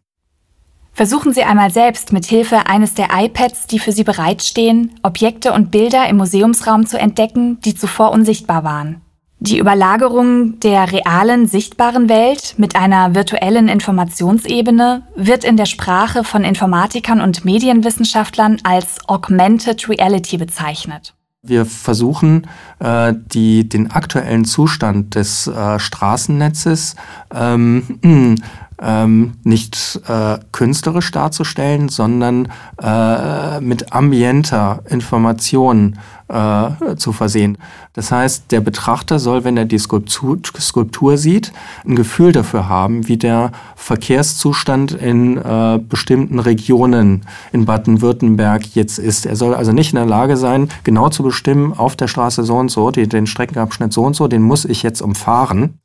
Versuchen 0.94 1.34
Sie 1.34 1.44
einmal 1.44 1.72
selbst 1.72 2.12
mit 2.12 2.26
Hilfe 2.26 2.68
eines 2.68 2.94
der 2.94 3.10
iPads, 3.12 3.68
die 3.68 3.80
für 3.80 3.92
Sie 3.92 4.04
bereitstehen, 4.04 4.92
Objekte 5.04 5.54
und 5.54 5.72
Bilder 5.72 6.08
im 6.10 6.18
Museumsraum 6.18 6.86
zu 6.86 7.00
entdecken, 7.00 7.60
die 7.62 7.76
zuvor 7.76 8.12
unsichtbar 8.12 8.64
waren. 8.64 9.02
Die 9.44 9.58
Überlagerung 9.58 10.60
der 10.60 10.92
realen, 10.92 11.48
sichtbaren 11.48 12.10
Welt 12.10 12.54
mit 12.58 12.76
einer 12.76 13.16
virtuellen 13.16 13.70
Informationsebene 13.70 15.02
wird 15.16 15.44
in 15.44 15.58
der 15.58 15.66
Sprache 15.66 16.24
von 16.24 16.44
Informatikern 16.44 17.22
und 17.22 17.44
Medienwissenschaftlern 17.44 18.60
als 18.62 19.00
Augmented 19.08 19.89
Reality 19.89 20.38
bezeichnet. 20.38 21.16
Wir 21.42 21.66
versuchen, 21.66 22.46
äh, 22.78 23.16
die, 23.34 23.68
den 23.68 23.89
aktuellen 23.89 24.46
Zustand 24.46 25.16
des 25.16 25.48
äh, 25.48 25.80
Straßennetzes 25.80 26.96
ähm, 27.34 28.36
ähm, 28.80 29.34
nicht 29.44 30.02
äh, 30.08 30.38
künstlerisch 30.52 31.10
darzustellen, 31.10 31.89
sondern 31.89 32.48
äh, 32.80 33.60
mit 33.60 33.92
ambienter 33.92 34.84
Information 34.88 35.98
äh, 36.32 36.96
zu 36.96 37.12
versehen. 37.12 37.58
Das 37.94 38.12
heißt, 38.12 38.52
der 38.52 38.62
Betrachter 38.62 39.20
soll, 39.20 39.44
wenn 39.44 39.58
er 39.58 39.66
die 39.66 39.78
Skulptur, 39.78 40.40
Skulptur 40.60 41.18
sieht, 41.18 41.52
ein 41.86 41.96
Gefühl 41.96 42.32
dafür 42.32 42.70
haben, 42.70 43.08
wie 43.08 43.18
der 43.18 43.52
Verkehrszustand 43.76 44.94
in 44.94 45.38
äh, 45.38 45.80
bestimmten 45.80 46.40
Regionen 46.40 47.26
in 47.52 47.66
Baden-Württemberg 47.66 48.76
jetzt 48.76 48.98
ist. 48.98 49.26
Er 49.26 49.36
soll 49.36 49.54
also 49.54 49.74
nicht 49.74 49.92
in 49.92 49.98
der 49.98 50.06
Lage 50.06 50.38
sein, 50.38 50.70
genau 50.84 51.10
zu 51.10 51.24
bestimmen, 51.24 51.74
auf 51.74 51.96
der 51.96 52.08
Straße 52.08 52.44
so 52.44 52.56
und 52.56 52.70
so, 52.72 52.92
die, 52.92 53.08
den 53.08 53.28
Streckenabschnitt 53.28 53.92
so 53.92 54.04
und 54.04 54.16
so, 54.16 54.28
den 54.28 54.42
muss 54.42 54.64
ich 54.66 54.84
jetzt 54.84 55.02
umfahren, 55.02 55.81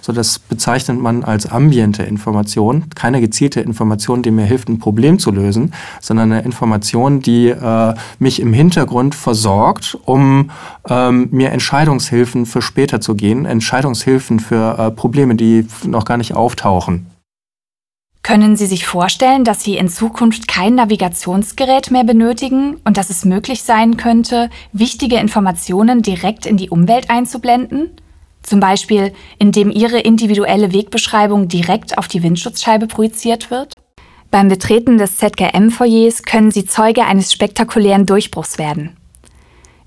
so, 0.00 0.12
das 0.12 0.38
bezeichnet 0.38 1.00
man 1.00 1.24
als 1.24 1.46
ambiente 1.50 2.02
Information. 2.02 2.84
Keine 2.94 3.20
gezielte 3.20 3.60
Information, 3.60 4.22
die 4.22 4.30
mir 4.30 4.44
hilft, 4.44 4.68
ein 4.68 4.78
Problem 4.78 5.18
zu 5.18 5.30
lösen, 5.30 5.72
sondern 6.00 6.32
eine 6.32 6.42
Information, 6.42 7.20
die 7.20 7.48
äh, 7.48 7.94
mich 8.18 8.40
im 8.40 8.52
Hintergrund 8.52 9.14
versorgt, 9.14 9.98
um 10.04 10.50
ähm, 10.88 11.28
mir 11.30 11.50
Entscheidungshilfen 11.52 12.46
für 12.46 12.62
später 12.62 13.00
zu 13.00 13.14
gehen, 13.14 13.46
Entscheidungshilfen 13.46 14.40
für 14.40 14.78
äh, 14.78 14.90
Probleme, 14.90 15.34
die 15.34 15.66
noch 15.84 16.04
gar 16.04 16.16
nicht 16.16 16.34
auftauchen. 16.34 17.06
Können 18.28 18.56
Sie 18.56 18.66
sich 18.66 18.84
vorstellen, 18.84 19.44
dass 19.44 19.62
Sie 19.62 19.78
in 19.78 19.88
Zukunft 19.88 20.48
kein 20.48 20.74
Navigationsgerät 20.74 21.90
mehr 21.90 22.04
benötigen 22.04 22.76
und 22.84 22.98
dass 22.98 23.08
es 23.08 23.24
möglich 23.24 23.62
sein 23.62 23.96
könnte, 23.96 24.50
wichtige 24.72 25.16
Informationen 25.16 26.02
direkt 26.02 26.44
in 26.44 26.58
die 26.58 26.68
Umwelt 26.68 27.08
einzublenden? 27.08 27.90
Zum 28.42 28.60
Beispiel, 28.60 29.12
indem 29.38 29.70
Ihre 29.70 29.98
individuelle 30.00 30.72
Wegbeschreibung 30.72 31.48
direkt 31.48 31.98
auf 31.98 32.08
die 32.08 32.22
Windschutzscheibe 32.22 32.86
projiziert 32.86 33.50
wird? 33.50 33.74
Beim 34.30 34.48
Betreten 34.48 34.98
des 34.98 35.16
ZKM-Foyers 35.16 36.22
können 36.22 36.50
Sie 36.50 36.66
Zeuge 36.66 37.04
eines 37.04 37.32
spektakulären 37.32 38.06
Durchbruchs 38.06 38.58
werden. 38.58 38.96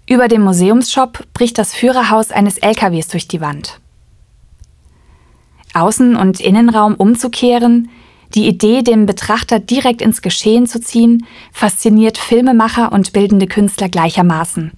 Über 0.09 0.27
dem 0.27 0.41
Museumsshop 0.41 1.25
bricht 1.33 1.57
das 1.57 1.73
Führerhaus 1.73 2.31
eines 2.31 2.57
LKWs 2.57 3.07
durch 3.07 3.27
die 3.27 3.39
Wand. 3.39 3.79
Außen- 5.73 6.19
und 6.19 6.39
Innenraum 6.39 6.95
umzukehren, 6.95 7.89
die 8.35 8.47
Idee, 8.47 8.81
den 8.81 9.05
Betrachter 9.05 9.59
direkt 9.59 10.01
ins 10.01 10.21
Geschehen 10.21 10.65
zu 10.65 10.79
ziehen, 10.79 11.25
fasziniert 11.51 12.17
Filmemacher 12.17 12.91
und 12.91 13.13
bildende 13.13 13.47
Künstler 13.47 13.89
gleichermaßen. 13.89 14.71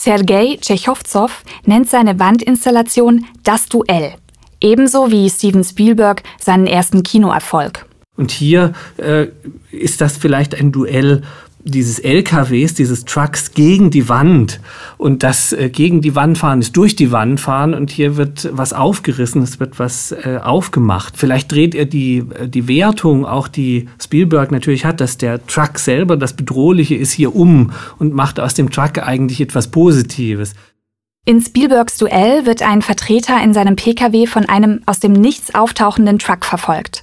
Sergei 0.00 0.56
Tschechowzow 0.58 1.30
nennt 1.66 1.90
seine 1.90 2.18
Wandinstallation 2.18 3.26
Das 3.42 3.68
Duell, 3.68 4.14
ebenso 4.58 5.10
wie 5.10 5.28
Steven 5.28 5.62
Spielberg 5.62 6.22
seinen 6.40 6.66
ersten 6.66 7.02
Kinoerfolg. 7.02 7.84
Und 8.16 8.30
hier 8.30 8.72
äh, 8.96 9.26
ist 9.70 10.00
das 10.00 10.16
vielleicht 10.16 10.54
ein 10.54 10.72
Duell 10.72 11.20
dieses 11.64 11.98
LKWs, 11.98 12.74
dieses 12.74 13.04
Trucks 13.04 13.52
gegen 13.52 13.90
die 13.90 14.08
Wand. 14.08 14.60
Und 14.98 15.22
das 15.22 15.52
äh, 15.52 15.70
gegen 15.70 16.00
die 16.00 16.14
Wand 16.14 16.38
fahren 16.38 16.60
ist 16.60 16.76
durch 16.76 16.96
die 16.96 17.12
Wand 17.12 17.40
fahren 17.40 17.74
und 17.74 17.90
hier 17.90 18.16
wird 18.16 18.48
was 18.52 18.72
aufgerissen, 18.72 19.42
es 19.42 19.60
wird 19.60 19.78
was 19.78 20.12
äh, 20.12 20.38
aufgemacht. 20.42 21.14
Vielleicht 21.16 21.52
dreht 21.52 21.74
er 21.74 21.86
die, 21.86 22.18
äh, 22.18 22.48
die 22.48 22.68
Wertung, 22.68 23.26
auch 23.26 23.48
die 23.48 23.88
Spielberg 24.02 24.52
natürlich 24.52 24.84
hat, 24.84 25.00
dass 25.00 25.18
der 25.18 25.46
Truck 25.46 25.78
selber 25.78 26.16
das 26.16 26.34
Bedrohliche 26.34 26.94
ist, 26.94 27.12
hier 27.12 27.34
um 27.34 27.72
und 27.98 28.14
macht 28.14 28.40
aus 28.40 28.54
dem 28.54 28.70
Truck 28.70 28.98
eigentlich 28.98 29.40
etwas 29.40 29.68
Positives. 29.70 30.54
In 31.26 31.42
Spielbergs 31.42 31.98
Duell 31.98 32.46
wird 32.46 32.62
ein 32.62 32.80
Vertreter 32.80 33.42
in 33.42 33.52
seinem 33.52 33.76
Pkw 33.76 34.26
von 34.26 34.48
einem 34.48 34.80
aus 34.86 35.00
dem 35.00 35.12
Nichts 35.12 35.54
auftauchenden 35.54 36.18
Truck 36.18 36.44
verfolgt. 36.46 36.99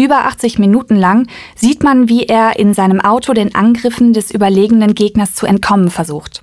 Über 0.00 0.24
80 0.24 0.58
Minuten 0.58 0.96
lang 0.96 1.26
sieht 1.54 1.82
man, 1.82 2.08
wie 2.08 2.24
er 2.24 2.58
in 2.58 2.72
seinem 2.72 3.02
Auto 3.02 3.34
den 3.34 3.54
Angriffen 3.54 4.14
des 4.14 4.30
überlegenen 4.30 4.94
Gegners 4.94 5.34
zu 5.34 5.44
entkommen 5.44 5.90
versucht. 5.90 6.42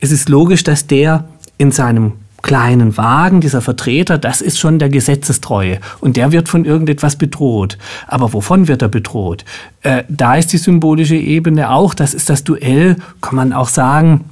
Es 0.00 0.10
ist 0.10 0.30
logisch, 0.30 0.64
dass 0.64 0.86
der 0.86 1.28
in 1.58 1.70
seinem 1.70 2.12
kleinen 2.40 2.96
Wagen, 2.96 3.42
dieser 3.42 3.60
Vertreter, 3.60 4.16
das 4.16 4.40
ist 4.40 4.58
schon 4.58 4.78
der 4.78 4.88
Gesetzestreue. 4.88 5.80
Und 6.00 6.16
der 6.16 6.32
wird 6.32 6.48
von 6.48 6.64
irgendetwas 6.64 7.16
bedroht. 7.16 7.76
Aber 8.06 8.32
wovon 8.32 8.68
wird 8.68 8.80
er 8.80 8.88
bedroht? 8.88 9.44
Äh, 9.82 10.04
da 10.08 10.36
ist 10.36 10.54
die 10.54 10.58
symbolische 10.58 11.16
Ebene 11.16 11.72
auch, 11.72 11.92
das 11.92 12.14
ist 12.14 12.30
das 12.30 12.42
Duell, 12.42 12.96
kann 13.20 13.36
man 13.36 13.52
auch 13.52 13.68
sagen, 13.68 14.24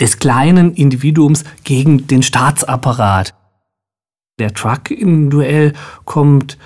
des 0.00 0.18
kleinen 0.18 0.72
Individuums 0.72 1.44
gegen 1.62 2.06
den 2.06 2.22
Staatsapparat. 2.22 3.34
Der 4.38 4.54
Truck 4.54 4.90
im 4.90 5.28
Duell 5.28 5.74
kommt 6.06 6.56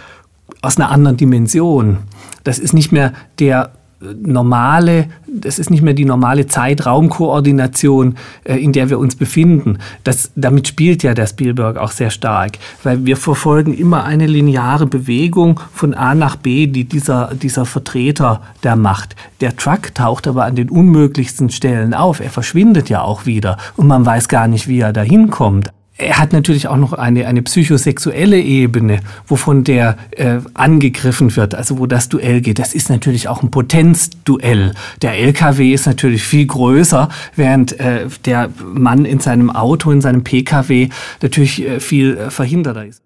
aus 0.66 0.76
einer 0.78 0.90
anderen 0.90 1.16
Dimension. 1.16 1.98
Das 2.44 2.58
ist 2.58 2.74
nicht 2.74 2.90
mehr 2.90 3.12
der 3.38 3.70
äh, 4.02 4.06
normale, 4.20 5.06
das 5.26 5.58
ist 5.60 5.70
nicht 5.70 5.82
mehr 5.82 5.94
die 5.94 6.04
normale 6.04 6.48
Zeitraumkoordination, 6.48 8.16
äh, 8.44 8.56
in 8.56 8.72
der 8.72 8.90
wir 8.90 8.98
uns 8.98 9.14
befinden. 9.14 9.78
Das, 10.02 10.32
damit 10.34 10.66
spielt 10.66 11.04
ja 11.04 11.14
der 11.14 11.28
Spielberg 11.28 11.76
auch 11.76 11.92
sehr 11.92 12.10
stark, 12.10 12.58
weil 12.82 13.06
wir 13.06 13.16
verfolgen 13.16 13.74
immer 13.74 14.04
eine 14.04 14.26
lineare 14.26 14.86
Bewegung 14.86 15.60
von 15.72 15.94
A 15.94 16.14
nach 16.16 16.34
B, 16.34 16.66
die 16.66 16.84
dieser, 16.84 17.32
dieser 17.34 17.64
Vertreter 17.64 18.42
der 18.64 18.74
Macht. 18.74 19.14
Der 19.40 19.56
Truck 19.56 19.94
taucht 19.94 20.26
aber 20.26 20.44
an 20.44 20.56
den 20.56 20.68
unmöglichsten 20.68 21.50
Stellen 21.50 21.94
auf. 21.94 22.18
Er 22.18 22.30
verschwindet 22.30 22.88
ja 22.88 23.02
auch 23.02 23.24
wieder 23.24 23.56
und 23.76 23.86
man 23.86 24.04
weiß 24.04 24.28
gar 24.28 24.48
nicht, 24.48 24.66
wie 24.66 24.80
er 24.80 24.92
dahin 24.92 25.30
kommt 25.30 25.70
er 25.98 26.18
hat 26.18 26.32
natürlich 26.32 26.68
auch 26.68 26.76
noch 26.76 26.92
eine, 26.92 27.26
eine 27.26 27.42
psychosexuelle 27.42 28.38
Ebene, 28.38 29.00
wovon 29.26 29.64
der 29.64 29.96
äh, 30.10 30.38
angegriffen 30.52 31.34
wird, 31.36 31.54
also 31.54 31.78
wo 31.78 31.86
das 31.86 32.08
Duell 32.08 32.42
geht. 32.42 32.58
Das 32.58 32.74
ist 32.74 32.90
natürlich 32.90 33.28
auch 33.28 33.42
ein 33.42 33.50
Potenzduell. 33.50 34.74
Der 35.00 35.14
LKW 35.14 35.72
ist 35.72 35.86
natürlich 35.86 36.22
viel 36.22 36.46
größer, 36.46 37.08
während 37.34 37.80
äh, 37.80 38.08
der 38.26 38.50
Mann 38.62 39.06
in 39.06 39.20
seinem 39.20 39.50
Auto, 39.50 39.90
in 39.90 40.02
seinem 40.02 40.22
PKW 40.22 40.90
natürlich 41.22 41.62
äh, 41.62 41.80
viel 41.80 42.16
äh, 42.16 42.30
verhinderter 42.30 42.84
ist. 42.84 43.02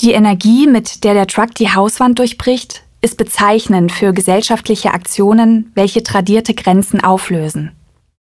Die 0.00 0.12
Energie, 0.12 0.66
mit 0.66 1.04
der 1.04 1.14
der 1.14 1.26
Truck 1.26 1.54
die 1.54 1.70
Hauswand 1.70 2.18
durchbricht, 2.18 2.82
ist 3.00 3.16
bezeichnend 3.16 3.92
für 3.92 4.12
gesellschaftliche 4.12 4.92
Aktionen, 4.92 5.70
welche 5.74 6.02
tradierte 6.02 6.52
Grenzen 6.52 7.02
auflösen. 7.02 7.72